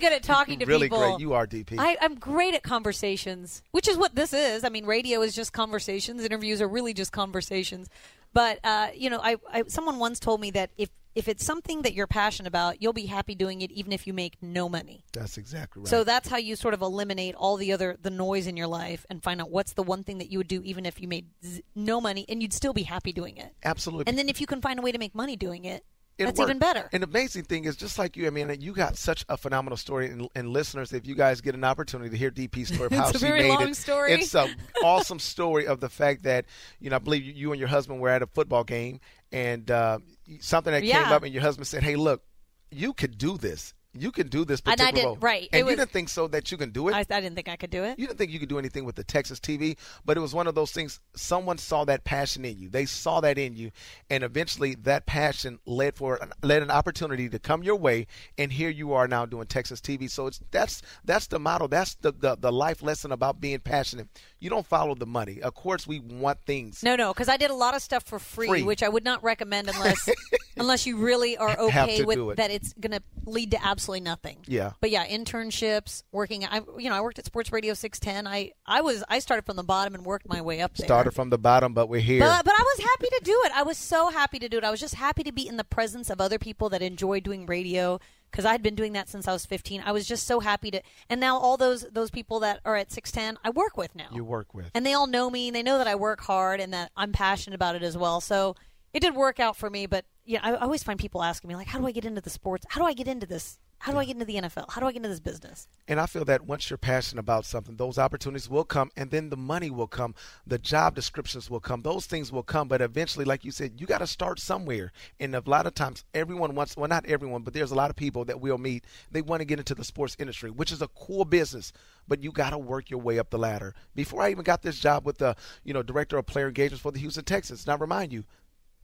really. 0.02 0.16
Good 0.16 0.16
at 0.16 0.22
talking 0.22 0.58
to 0.58 0.66
really 0.66 0.86
people. 0.86 0.98
great. 0.98 1.20
You 1.20 1.34
are 1.34 1.46
DP. 1.46 1.76
I, 1.78 1.96
I'm 2.00 2.16
great 2.16 2.54
at 2.54 2.62
conversations, 2.62 3.62
which 3.72 3.88
is 3.88 3.96
what 3.96 4.14
this 4.14 4.32
is. 4.32 4.64
I 4.64 4.68
mean, 4.68 4.86
radio 4.86 5.22
is 5.22 5.34
just 5.34 5.52
conversations. 5.52 6.24
Interviews 6.24 6.60
are 6.60 6.68
really 6.68 6.94
just 6.94 7.12
conversations. 7.12 7.88
But 8.32 8.60
uh, 8.64 8.88
you 8.94 9.10
know, 9.10 9.20
I, 9.22 9.36
I 9.52 9.64
someone 9.68 9.98
once 9.98 10.18
told 10.18 10.40
me 10.40 10.50
that 10.52 10.70
if 10.76 10.90
if 11.14 11.28
it's 11.28 11.44
something 11.44 11.82
that 11.82 11.94
you're 11.94 12.06
passionate 12.06 12.48
about, 12.48 12.80
you'll 12.80 12.92
be 12.92 13.06
happy 13.06 13.34
doing 13.34 13.60
it, 13.60 13.70
even 13.70 13.92
if 13.92 14.06
you 14.06 14.12
make 14.12 14.38
no 14.40 14.68
money. 14.68 15.04
That's 15.12 15.36
exactly 15.36 15.80
right. 15.80 15.88
So 15.88 16.04
that's 16.04 16.28
how 16.28 16.38
you 16.38 16.56
sort 16.56 16.74
of 16.74 16.80
eliminate 16.80 17.34
all 17.34 17.56
the 17.56 17.72
other 17.72 17.96
the 18.00 18.10
noise 18.10 18.46
in 18.46 18.56
your 18.56 18.66
life 18.66 19.04
and 19.10 19.22
find 19.22 19.40
out 19.40 19.50
what's 19.50 19.74
the 19.74 19.82
one 19.82 20.04
thing 20.04 20.18
that 20.18 20.30
you 20.30 20.38
would 20.38 20.48
do, 20.48 20.62
even 20.64 20.86
if 20.86 21.00
you 21.00 21.08
made 21.08 21.26
z- 21.44 21.62
no 21.74 22.00
money, 22.00 22.24
and 22.28 22.42
you'd 22.42 22.52
still 22.52 22.72
be 22.72 22.84
happy 22.84 23.12
doing 23.12 23.36
it. 23.36 23.54
Absolutely. 23.64 24.06
And 24.06 24.18
then 24.18 24.28
if 24.28 24.40
you 24.40 24.46
can 24.46 24.60
find 24.60 24.78
a 24.78 24.82
way 24.82 24.92
to 24.92 24.98
make 24.98 25.14
money 25.14 25.36
doing 25.36 25.64
it, 25.64 25.84
It 26.18 26.26
that's 26.26 26.38
worked. 26.38 26.50
even 26.50 26.58
better. 26.58 26.88
And 26.92 27.02
the 27.02 27.06
amazing 27.08 27.44
thing 27.44 27.64
is, 27.64 27.74
just 27.76 27.98
like 27.98 28.16
you, 28.16 28.26
I 28.26 28.30
mean, 28.30 28.54
you 28.60 28.72
got 28.72 28.96
such 28.96 29.24
a 29.28 29.36
phenomenal 29.36 29.76
story. 29.76 30.10
And, 30.10 30.28
and 30.34 30.48
listeners, 30.50 30.92
if 30.92 31.06
you 31.06 31.14
guys 31.14 31.40
get 31.40 31.54
an 31.54 31.64
opportunity 31.64 32.10
to 32.10 32.16
hear 32.16 32.30
DP's 32.30 32.68
story 32.74 32.86
of 32.86 32.92
how 32.92 33.08
It's 33.08 33.16
a 33.16 33.18
she 33.18 33.26
very 33.26 33.42
made 33.42 33.48
long 33.48 33.70
it, 33.70 33.76
story. 33.76 34.12
it's 34.12 34.34
an 34.34 34.54
awesome 34.84 35.18
story 35.18 35.66
of 35.66 35.80
the 35.80 35.88
fact 35.88 36.24
that 36.24 36.44
you 36.80 36.90
know, 36.90 36.96
I 36.96 36.98
believe 36.98 37.24
you, 37.24 37.32
you 37.32 37.52
and 37.52 37.58
your 37.58 37.68
husband 37.68 38.00
were 38.00 38.10
at 38.10 38.22
a 38.22 38.26
football 38.26 38.64
game, 38.64 39.00
and 39.32 39.70
uh, 39.70 39.98
something 40.40 40.72
that 40.72 40.82
came 40.82 41.12
up, 41.12 41.22
and 41.22 41.32
your 41.32 41.42
husband 41.42 41.66
said, 41.66 41.82
"Hey, 41.82 41.96
look, 41.96 42.22
you 42.70 42.92
could 42.92 43.16
do 43.18 43.38
this. 43.38 43.74
You 43.94 44.10
can 44.10 44.28
do 44.28 44.44
this 44.44 44.60
And 44.64 44.72
I 44.72 44.76
particular 44.76 45.02
did- 45.02 45.06
role." 45.06 45.16
right. 45.20 45.42
It 45.42 45.48
And 45.52 45.58
you 45.60 45.64
was- 45.66 45.76
didn't 45.76 45.90
think 45.90 46.08
so 46.08 46.26
that 46.28 46.50
you 46.50 46.56
can 46.56 46.70
do 46.70 46.88
it. 46.88 46.94
I, 46.94 47.00
I 47.00 47.20
didn't 47.20 47.34
think 47.34 47.48
I 47.48 47.56
could 47.56 47.70
do 47.70 47.84
it. 47.84 47.98
You 47.98 48.06
didn't 48.06 48.18
think 48.18 48.30
you 48.32 48.38
could 48.38 48.48
do 48.48 48.58
anything 48.58 48.84
with 48.84 48.94
the 48.94 49.04
Texans 49.04 49.38
TV, 49.38 49.76
but 50.04 50.16
it 50.16 50.20
was 50.20 50.34
one 50.34 50.46
of 50.46 50.54
those 50.54 50.72
things. 50.72 51.00
Someone 51.14 51.58
saw 51.58 51.84
that 51.84 52.04
passion 52.04 52.44
in 52.44 52.58
you. 52.58 52.70
They 52.70 52.86
saw 52.86 53.20
that 53.20 53.36
in 53.36 53.54
you, 53.54 53.70
and 54.08 54.24
eventually 54.24 54.74
that 54.76 55.04
passion 55.06 55.58
led 55.66 55.96
for 55.96 56.18
led 56.42 56.62
an 56.62 56.70
opportunity 56.70 57.28
to 57.28 57.38
come 57.38 57.62
your 57.62 57.76
way. 57.76 58.06
And 58.38 58.52
here 58.52 58.70
you 58.70 58.92
are 58.94 59.06
now 59.06 59.26
doing 59.26 59.46
Texans 59.46 59.80
TV. 59.80 60.08
So 60.10 60.26
it's 60.26 60.40
that's 60.50 60.80
that's 61.04 61.26
the 61.26 61.38
model. 61.38 61.68
That's 61.68 61.94
the 61.96 62.12
the, 62.12 62.36
the 62.36 62.50
life 62.52 62.82
lesson 62.82 63.12
about 63.12 63.40
being 63.40 63.58
passionate. 63.60 64.08
You 64.42 64.50
don't 64.50 64.66
follow 64.66 64.96
the 64.96 65.06
money. 65.06 65.40
Of 65.40 65.54
course, 65.54 65.86
we 65.86 66.00
want 66.00 66.40
things. 66.44 66.82
No, 66.82 66.96
no, 66.96 67.12
because 67.12 67.28
I 67.28 67.36
did 67.36 67.52
a 67.52 67.54
lot 67.54 67.76
of 67.76 67.80
stuff 67.80 68.02
for 68.02 68.18
free, 68.18 68.48
Free. 68.48 68.62
which 68.64 68.82
I 68.82 68.88
would 68.88 69.04
not 69.04 69.22
recommend 69.22 69.68
unless 69.68 70.08
unless 70.56 70.84
you 70.84 70.96
really 70.96 71.36
are 71.36 71.56
okay 71.56 72.02
with 72.02 72.18
it. 72.18 72.36
that. 72.38 72.50
It's 72.50 72.72
going 72.72 72.90
to 72.90 73.00
lead 73.24 73.52
to 73.52 73.64
absolutely 73.64 74.00
nothing. 74.00 74.38
Yeah. 74.48 74.72
But 74.80 74.90
yeah, 74.90 75.06
internships, 75.06 76.02
working. 76.10 76.44
I 76.44 76.60
you 76.76 76.90
know 76.90 76.96
I 76.96 77.00
worked 77.02 77.20
at 77.20 77.24
Sports 77.24 77.52
Radio 77.52 77.72
six 77.74 78.00
ten. 78.00 78.26
I 78.26 78.50
I 78.66 78.80
was 78.80 79.04
I 79.08 79.20
started 79.20 79.46
from 79.46 79.54
the 79.54 79.62
bottom 79.62 79.94
and 79.94 80.04
worked 80.04 80.28
my 80.28 80.40
way 80.40 80.60
up 80.60 80.74
there. 80.76 80.86
Started 80.86 81.12
from 81.12 81.30
the 81.30 81.38
bottom, 81.38 81.72
but 81.72 81.88
we're 81.88 82.00
here. 82.00 82.18
But, 82.18 82.44
but 82.44 82.54
I 82.58 82.62
was 82.62 82.84
happy 82.84 83.10
to 83.16 83.20
do 83.22 83.40
it. 83.44 83.52
I 83.54 83.62
was 83.62 83.78
so 83.78 84.08
happy 84.08 84.40
to 84.40 84.48
do 84.48 84.58
it. 84.58 84.64
I 84.64 84.72
was 84.72 84.80
just 84.80 84.96
happy 84.96 85.22
to 85.22 85.30
be 85.30 85.46
in 85.46 85.56
the 85.56 85.64
presence 85.64 86.10
of 86.10 86.20
other 86.20 86.40
people 86.40 86.68
that 86.70 86.82
enjoy 86.82 87.20
doing 87.20 87.46
radio 87.46 88.00
because 88.32 88.44
I'd 88.44 88.62
been 88.62 88.74
doing 88.74 88.94
that 88.94 89.08
since 89.08 89.28
I 89.28 89.32
was 89.32 89.46
15. 89.46 89.82
I 89.84 89.92
was 89.92 90.08
just 90.08 90.26
so 90.26 90.40
happy 90.40 90.70
to. 90.72 90.82
And 91.08 91.20
now 91.20 91.38
all 91.38 91.56
those 91.56 91.82
those 91.92 92.10
people 92.10 92.40
that 92.40 92.60
are 92.64 92.74
at 92.76 92.90
610, 92.90 93.38
I 93.44 93.50
work 93.50 93.76
with 93.76 93.94
now. 93.94 94.08
you 94.12 94.24
work 94.24 94.52
with. 94.54 94.70
and 94.74 94.84
they 94.84 94.94
all 94.94 95.06
know 95.06 95.30
me. 95.30 95.48
and 95.48 95.54
They 95.54 95.62
know 95.62 95.78
that 95.78 95.86
I 95.86 95.94
work 95.94 96.22
hard 96.22 96.58
and 96.60 96.72
that 96.72 96.90
I'm 96.96 97.12
passionate 97.12 97.54
about 97.54 97.76
it 97.76 97.82
as 97.82 97.96
well. 97.96 98.20
So 98.20 98.56
it 98.92 99.00
did 99.00 99.14
work 99.14 99.40
out 99.40 99.56
for 99.56 99.70
me. 99.70 99.86
But 99.86 100.04
yeah, 100.24 100.40
I, 100.42 100.52
I 100.52 100.60
always 100.60 100.82
find 100.82 100.98
people 100.98 101.22
asking 101.22 101.48
me 101.48 101.56
like, 101.56 101.68
"How 101.68 101.78
do 101.78 101.86
I 101.86 101.92
get 101.92 102.04
into 102.04 102.20
the 102.20 102.30
sports? 102.30 102.66
How 102.68 102.80
do 102.80 102.86
I 102.86 102.92
get 102.92 103.08
into 103.08 103.26
this?" 103.26 103.58
How 103.82 103.90
do 103.90 103.98
I 103.98 104.04
get 104.04 104.14
into 104.14 104.24
the 104.24 104.36
NFL? 104.36 104.70
How 104.70 104.80
do 104.80 104.86
I 104.86 104.92
get 104.92 104.98
into 104.98 105.08
this 105.08 105.18
business? 105.18 105.66
And 105.88 105.98
I 105.98 106.06
feel 106.06 106.24
that 106.26 106.46
once 106.46 106.70
you're 106.70 106.76
passionate 106.76 107.18
about 107.18 107.44
something, 107.44 107.74
those 107.74 107.98
opportunities 107.98 108.48
will 108.48 108.62
come, 108.62 108.92
and 108.96 109.10
then 109.10 109.28
the 109.28 109.36
money 109.36 109.70
will 109.70 109.88
come, 109.88 110.14
the 110.46 110.56
job 110.56 110.94
descriptions 110.94 111.50
will 111.50 111.58
come, 111.58 111.82
those 111.82 112.06
things 112.06 112.30
will 112.30 112.44
come. 112.44 112.68
But 112.68 112.80
eventually, 112.80 113.24
like 113.24 113.44
you 113.44 113.50
said, 113.50 113.80
you 113.80 113.88
got 113.88 113.98
to 113.98 114.06
start 114.06 114.38
somewhere. 114.38 114.92
And 115.18 115.34
a 115.34 115.42
lot 115.46 115.66
of 115.66 115.74
times, 115.74 116.04
everyone 116.14 116.54
wants, 116.54 116.76
well, 116.76 116.86
not 116.86 117.06
everyone, 117.06 117.42
but 117.42 117.54
there's 117.54 117.72
a 117.72 117.74
lot 117.74 117.90
of 117.90 117.96
people 117.96 118.24
that 118.26 118.40
we'll 118.40 118.56
meet, 118.56 118.84
they 119.10 119.20
want 119.20 119.40
to 119.40 119.44
get 119.44 119.58
into 119.58 119.74
the 119.74 119.82
sports 119.82 120.14
industry, 120.20 120.52
which 120.52 120.70
is 120.70 120.80
a 120.80 120.86
cool 120.86 121.24
business, 121.24 121.72
but 122.06 122.22
you 122.22 122.30
got 122.30 122.50
to 122.50 122.58
work 122.58 122.88
your 122.88 123.00
way 123.00 123.18
up 123.18 123.30
the 123.30 123.38
ladder. 123.38 123.74
Before 123.96 124.22
I 124.22 124.30
even 124.30 124.44
got 124.44 124.62
this 124.62 124.78
job 124.78 125.04
with 125.04 125.18
the, 125.18 125.34
you 125.64 125.74
know, 125.74 125.82
director 125.82 126.16
of 126.18 126.26
player 126.26 126.46
engagements 126.46 126.82
for 126.82 126.92
the 126.92 127.00
Houston 127.00 127.24
Texans, 127.24 127.66
now 127.66 127.76
remind 127.76 128.12
you, 128.12 128.22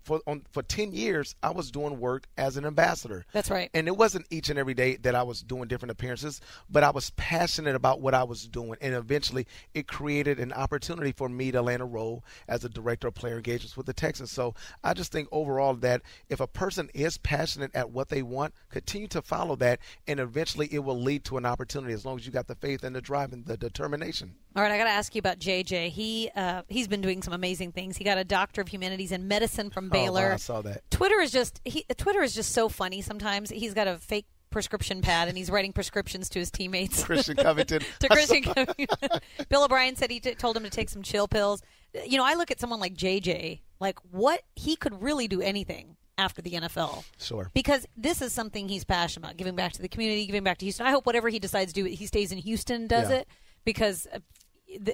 for 0.08 0.22
on, 0.26 0.42
for 0.50 0.62
10 0.62 0.92
years 0.92 1.36
I 1.42 1.50
was 1.50 1.70
doing 1.70 2.00
work 2.00 2.26
as 2.38 2.56
an 2.56 2.64
ambassador. 2.64 3.26
That's 3.32 3.50
right. 3.50 3.68
And 3.74 3.86
it 3.86 3.96
wasn't 3.96 4.26
each 4.30 4.48
and 4.48 4.58
every 4.58 4.72
day 4.72 4.96
that 4.96 5.14
I 5.14 5.22
was 5.22 5.42
doing 5.42 5.68
different 5.68 5.92
appearances, 5.92 6.40
but 6.70 6.82
I 6.82 6.90
was 6.90 7.10
passionate 7.10 7.74
about 7.74 8.00
what 8.00 8.14
I 8.14 8.24
was 8.24 8.48
doing 8.48 8.78
and 8.80 8.94
eventually 8.94 9.46
it 9.74 9.86
created 9.86 10.40
an 10.40 10.52
opportunity 10.54 11.12
for 11.12 11.28
me 11.28 11.52
to 11.52 11.60
land 11.60 11.82
a 11.82 11.84
role 11.84 12.24
as 12.48 12.64
a 12.64 12.70
director 12.70 13.08
of 13.08 13.14
player 13.14 13.36
engagements 13.36 13.76
with 13.76 13.84
the 13.84 13.92
Texans. 13.92 14.30
So 14.30 14.54
I 14.82 14.94
just 14.94 15.12
think 15.12 15.28
overall 15.30 15.74
that 15.74 16.00
if 16.30 16.40
a 16.40 16.46
person 16.46 16.88
is 16.94 17.18
passionate 17.18 17.74
at 17.74 17.90
what 17.90 18.08
they 18.08 18.22
want, 18.22 18.54
continue 18.70 19.08
to 19.08 19.20
follow 19.20 19.56
that 19.56 19.80
and 20.06 20.18
eventually 20.18 20.68
it 20.72 20.78
will 20.78 20.98
lead 20.98 21.24
to 21.24 21.36
an 21.36 21.44
opportunity 21.44 21.92
as 21.92 22.06
long 22.06 22.18
as 22.18 22.24
you 22.24 22.32
got 22.32 22.46
the 22.46 22.54
faith 22.54 22.82
and 22.82 22.96
the 22.96 23.02
drive 23.02 23.34
and 23.34 23.44
the 23.44 23.58
determination. 23.58 24.34
All 24.56 24.62
right, 24.64 24.72
I 24.72 24.78
got 24.78 24.84
to 24.84 24.90
ask 24.90 25.14
you 25.14 25.20
about 25.20 25.38
JJ. 25.38 25.90
He 25.90 26.30
uh, 26.34 26.62
he's 26.68 26.88
been 26.88 27.00
doing 27.00 27.22
some 27.22 27.32
amazing 27.32 27.70
things. 27.70 27.96
He 27.96 28.02
got 28.02 28.18
a 28.18 28.24
doctor 28.24 28.60
of 28.60 28.66
humanities 28.66 29.12
in 29.12 29.28
medicine 29.28 29.70
from 29.70 29.88
Baylor. 30.04 30.24
Oh, 30.24 30.28
wow, 30.28 30.34
I 30.34 30.36
saw 30.36 30.62
that. 30.62 30.90
Twitter 30.90 31.20
is 31.20 31.30
just 31.30 31.60
he, 31.64 31.84
Twitter 31.96 32.22
is 32.22 32.34
just 32.34 32.52
so 32.52 32.68
funny. 32.68 33.00
Sometimes 33.02 33.50
he's 33.50 33.74
got 33.74 33.86
a 33.88 33.96
fake 33.98 34.26
prescription 34.50 35.02
pad 35.02 35.28
and 35.28 35.36
he's 35.36 35.50
writing 35.50 35.72
prescriptions 35.72 36.28
to 36.30 36.38
his 36.38 36.50
teammates. 36.50 37.04
Christian 37.04 37.36
Covington. 37.36 37.82
to 38.00 38.08
Christian 38.08 38.42
Covington. 38.42 38.86
Bill 39.48 39.64
O'Brien 39.64 39.94
said 39.96 40.10
he 40.10 40.20
t- 40.20 40.34
told 40.34 40.56
him 40.56 40.62
to 40.64 40.70
take 40.70 40.88
some 40.88 41.02
chill 41.02 41.28
pills. 41.28 41.62
You 42.06 42.16
know, 42.18 42.24
I 42.24 42.34
look 42.34 42.50
at 42.50 42.58
someone 42.60 42.80
like 42.80 42.94
JJ, 42.94 43.60
like 43.80 43.98
what 44.10 44.42
he 44.56 44.74
could 44.76 45.02
really 45.02 45.28
do 45.28 45.40
anything 45.42 45.96
after 46.16 46.40
the 46.42 46.52
NFL. 46.52 47.04
Sure. 47.18 47.50
Because 47.54 47.86
this 47.96 48.22
is 48.22 48.32
something 48.32 48.68
he's 48.68 48.84
passionate 48.84 49.26
about, 49.26 49.36
giving 49.36 49.54
back 49.54 49.72
to 49.74 49.82
the 49.82 49.88
community, 49.88 50.26
giving 50.26 50.42
back 50.44 50.58
to 50.58 50.64
Houston. 50.64 50.86
I 50.86 50.90
hope 50.90 51.06
whatever 51.06 51.28
he 51.28 51.38
decides 51.38 51.72
to 51.74 51.82
do, 51.82 51.88
he 51.88 52.06
stays 52.06 52.32
in 52.32 52.38
Houston, 52.38 52.86
does 52.86 53.10
Yeah. 53.10 53.16
it, 53.18 53.28
because 53.64 54.06
uh, 54.12 54.18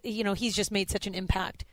you 0.02 0.22
know 0.24 0.34
he's 0.34 0.54
just 0.54 0.70
made 0.70 0.90
such 0.90 1.06
an 1.06 1.14
impact 1.14 1.64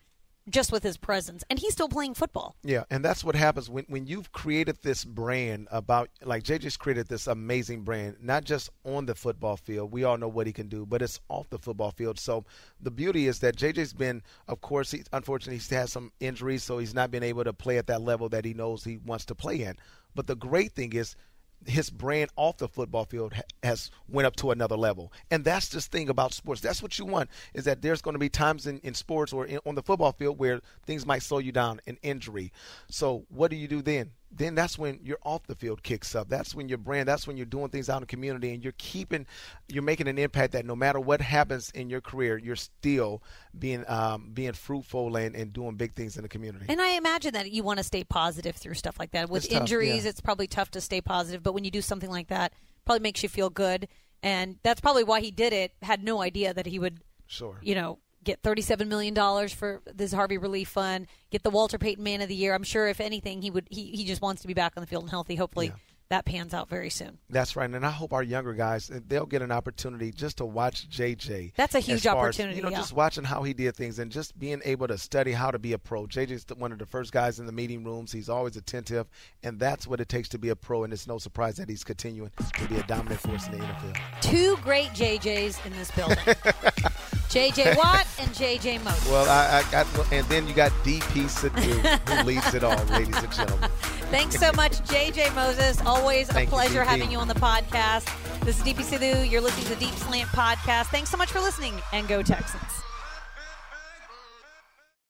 just 0.52 0.72
with 0.72 0.84
his 0.84 0.98
presence, 0.98 1.44
and 1.50 1.58
he's 1.58 1.74
still 1.74 1.90
playing 1.90 2.14
football. 2.14 2.56
Yeah, 2.64 2.84
and 2.90 3.04
that's 3.04 3.24
what 3.24 3.36
happens 3.36 3.70
when, 3.70 3.86
when 3.88 4.06
you've 4.08 4.32
created 4.32 4.78
this 4.84 5.04
brand 5.04 5.68
about 5.72 6.10
like 6.24 6.44
JJ's 6.44 6.78
created 6.78 7.08
this 7.08 7.28
amazing 7.28 7.84
brand, 7.84 8.18
not 8.22 8.44
just 8.44 8.70
on 8.86 9.06
the 9.06 9.16
football 9.16 9.58
field. 9.58 9.92
We 9.92 10.04
all 10.04 10.18
know 10.18 10.28
what 10.28 10.48
he 10.48 10.54
can 10.54 10.68
do, 10.68 10.86
but 10.86 11.02
it's 11.02 11.20
off 11.30 11.50
the 11.50 11.60
football 11.60 11.92
field. 11.92 12.20
So 12.20 12.46
the 12.80 12.92
beauty 12.92 13.28
is 13.28 13.40
that 13.40 13.56
JJ's 13.56 13.94
been, 13.94 14.22
of 14.48 14.62
course, 14.62 14.92
he 14.92 15.04
unfortunately 15.14 15.56
he's 15.56 15.70
had 15.70 15.90
some 15.90 16.12
injuries, 16.20 16.64
so 16.64 16.78
he's 16.78 16.94
not 16.94 17.12
been 17.12 17.24
able 17.24 17.44
to 17.44 17.54
play 17.54 17.78
at 17.78 17.88
that 17.88 18.02
level 18.02 18.30
that 18.30 18.46
he 18.46 18.54
knows 18.54 18.84
he 18.84 18.98
wants 18.98 19.26
to 19.26 19.36
play 19.36 19.64
in. 19.64 19.78
But 20.14 20.28
the 20.28 20.36
great 20.36 20.74
thing 20.74 20.94
is 20.94 21.16
his 21.66 21.90
brand 21.90 22.32
off 22.36 22.58
the 22.58 22.68
football 22.68 23.06
field 23.06 23.34
has 23.64 23.92
went 24.08 24.26
up 24.26 24.36
to 24.38 24.52
another 24.52 24.76
level. 24.76 25.12
And 25.30 25.44
that's 25.44 25.70
this 25.70 25.88
thing 25.88 26.10
about 26.10 26.34
sports. 26.34 26.62
That's 26.62 26.82
what 26.82 26.98
you 26.98 27.06
want 27.06 27.30
is 27.54 27.66
that 27.66 27.82
there's 27.82 28.02
going 28.02 28.14
to 28.14 28.20
be 28.20 28.30
times 28.30 28.68
in, 28.68 28.80
in 28.80 28.94
sports 28.94 29.32
or 29.34 29.46
in, 29.46 29.60
on 29.66 29.76
the 29.76 29.84
football 29.84 30.12
field 30.12 30.40
where 30.40 30.62
things 30.86 31.06
might 31.06 31.24
slow 31.24 31.38
you 31.38 31.52
down 31.52 31.80
an 31.88 31.98
injury. 32.02 32.52
So 32.90 33.26
what 33.30 33.52
do 33.52 33.58
you 33.58 33.68
do 33.68 33.82
then 33.82 34.12
then 34.32 34.56
that's 34.56 34.78
when 34.78 35.00
your 35.04 35.18
off 35.24 35.46
the 35.48 35.56
field 35.56 35.84
kicks 35.84 36.16
up 36.16 36.30
that's 36.30 36.56
when 36.56 36.70
your 36.70 36.78
brand 36.78 37.08
that's 37.08 37.28
when 37.28 37.38
you're 37.38 37.46
doing 37.46 37.70
things 37.70 37.90
out 37.90 37.98
in 37.98 38.02
the 38.02 38.08
community 38.08 38.54
and 38.54 38.64
you're 38.64 38.74
keeping 38.78 39.26
you're 39.68 39.84
making 39.84 40.08
an 40.08 40.18
impact 40.18 40.54
that 40.54 40.66
no 40.66 40.76
matter 40.76 41.00
what 41.00 41.22
happens 41.22 41.70
in 41.72 41.90
your 41.90 42.02
career 42.02 42.38
you're 42.38 42.56
still 42.56 43.22
being 43.58 43.84
um, 43.90 44.32
being 44.34 44.54
fruitful 44.54 45.16
and, 45.16 45.36
and 45.36 45.54
doing 45.54 45.76
big 45.76 45.94
things 45.94 46.16
in 46.16 46.24
the 46.24 46.30
community 46.30 46.66
And 46.70 46.82
I 46.82 46.92
imagine 46.92 47.34
that 47.34 47.52
you 47.52 47.64
want 47.64 47.80
to 47.80 47.84
stay 47.84 48.04
positive 48.04 48.56
through 48.56 48.76
stuff 48.76 48.98
like 49.00 49.12
that. 49.12 49.30
With 49.30 49.46
It's 49.46 49.54
tough, 49.54 49.62
injuries, 49.62 50.04
yeah. 50.04 50.10
it's 50.10 50.22
probably 50.22 50.48
tough 50.48 50.72
to 50.72 50.82
stay 50.82 51.02
positive, 51.02 51.44
but 51.44 51.54
when 51.54 51.64
you 51.64 51.72
do 51.72 51.82
something 51.82 52.10
like 52.10 52.28
that, 52.28 52.54
probably 52.86 53.02
makes 53.02 53.24
you 53.24 53.30
feel 53.30 53.50
good. 53.50 53.88
And 54.24 54.58
that's 54.64 54.82
probably 54.82 55.04
why 55.04 55.22
he 55.22 55.32
did 55.32 55.52
it. 55.54 55.74
Had 55.82 56.04
no 56.04 56.22
idea 56.22 56.54
that 56.54 56.66
he 56.66 56.80
would, 56.80 57.00
sure 57.28 57.58
you 57.62 57.76
know, 57.76 58.00
get 58.24 58.42
$37 58.42 58.88
million 58.88 59.16
for 59.50 59.82
this 59.86 60.12
Harvey 60.14 60.38
Relief 60.38 60.70
Fund, 60.70 61.08
get 61.32 61.44
the 61.44 61.50
Walter 61.50 61.78
Payton 61.78 62.04
Man 62.04 62.22
of 62.22 62.28
the 62.30 62.36
Year. 62.36 62.54
I'm 62.54 62.64
sure 62.64 62.88
if 62.88 63.00
anything, 63.02 63.42
he 63.42 63.50
would, 63.52 63.68
he, 63.70 63.86
he 63.92 64.06
just 64.06 64.22
wants 64.22 64.42
to 64.44 64.48
be 64.48 64.54
back 64.54 64.74
on 64.78 64.82
the 64.82 64.88
field 64.88 65.04
and 65.04 65.10
healthy. 65.10 65.36
Hopefully 65.36 65.68
Yeah. 65.68 65.74
that 66.10 66.26
pans 66.26 66.54
out 66.54 66.68
very 66.70 66.90
soon. 66.90 67.18
That's 67.30 67.56
right, 67.56 67.70
and 67.70 67.86
I 67.86 67.90
hope 67.90 68.12
our 68.12 68.22
younger 68.22 68.54
guys 68.54 68.92
eh, 68.92 69.00
they'll 69.08 69.26
get 69.26 69.42
an 69.42 69.52
opportunity 69.52 70.12
just 70.12 70.38
to 70.38 70.46
watch 70.46 70.90
JJ. 70.90 71.54
That's 71.56 71.74
a 71.74 71.80
huge 71.80 72.04
far 72.04 72.28
as, 72.28 72.36
opportunity, 72.36 72.58
you 72.58 72.64
know, 72.64 72.70
yeah. 72.70 72.78
just 72.78 72.92
watching 72.94 73.24
how 73.24 73.44
he 73.44 73.54
did 73.54 73.76
things 73.78 73.98
and 73.98 74.12
just 74.12 74.38
being 74.38 74.62
able 74.66 74.88
to 74.90 74.98
study 74.98 75.32
how 75.32 75.52
to 75.52 75.58
be 75.58 75.72
a 75.72 75.78
pro. 75.80 76.06
JJ's 76.08 76.46
one 76.58 76.74
of 76.74 76.80
the 76.80 76.86
first 76.86 77.12
guys 77.14 77.40
in 77.40 77.46
the 77.46 77.54
meeting 77.54 77.84
rooms. 77.86 78.12
He's 78.12 78.28
always 78.30 78.58
attentive, 78.58 79.08
and 79.42 79.58
that's 79.58 79.88
what 79.88 80.02
it 80.02 80.10
takes 80.10 80.28
to 80.30 80.38
be 80.38 80.50
a 80.50 80.56
pro. 80.56 80.84
And 80.84 80.92
it's 80.92 81.08
no 81.08 81.18
surprise 81.18 81.56
that 81.56 81.70
he's 81.70 81.84
continuing 81.86 82.32
to 82.58 82.68
be 82.68 82.78
a 82.78 82.84
dominant 82.84 83.22
force 83.22 83.48
in 83.48 83.54
the 83.54 83.60
NFL. 83.60 84.22
Two 84.22 84.58
great 84.58 84.90
JJs 84.90 85.66
in 85.66 85.72
this 85.78 85.92
building. 85.92 86.18
JJ 87.32 87.78
Watt 87.78 88.06
and 88.20 88.30
JJ 88.32 88.84
Moses. 88.84 89.08
Well, 89.10 89.30
I, 89.30 89.60
I 89.60 89.72
got, 89.72 89.88
and 90.12 90.26
then 90.28 90.48
you 90.48 90.54
got 90.54 90.72
DP 90.84 91.26
Sidhu, 91.30 92.00
who 92.10 92.24
leads 92.28 92.54
it 92.54 92.64
all, 92.64 92.84
ladies 92.86 93.18
and 93.18 93.32
gentlemen. 93.32 93.70
Thanks 94.12 94.38
so 94.38 94.52
much, 94.54 94.74
JJ 94.82 95.34
Moses. 95.34 95.82
Always 95.86 96.30
a 96.30 96.34
Thank 96.34 96.50
pleasure 96.50 96.82
DP. 96.82 96.86
having 96.88 97.12
you 97.12 97.20
on 97.20 97.28
the 97.30 97.36
podcast. 97.36 98.10
This 98.42 98.58
is 98.60 98.64
DP 98.64 98.82
Sidhu. 98.84 99.30
You're 99.30 99.42
listening 99.42 99.66
to 99.68 99.76
the 99.76 99.86
Deep 99.86 99.96
Slant 99.96 100.30
Podcast. 100.30 100.88
Thanks 100.88 101.10
so 101.10 101.18
much 101.18 101.32
for 101.32 101.40
listening, 101.40 101.74
and 101.94 102.08
go 102.08 102.22
Texans. 102.22 102.62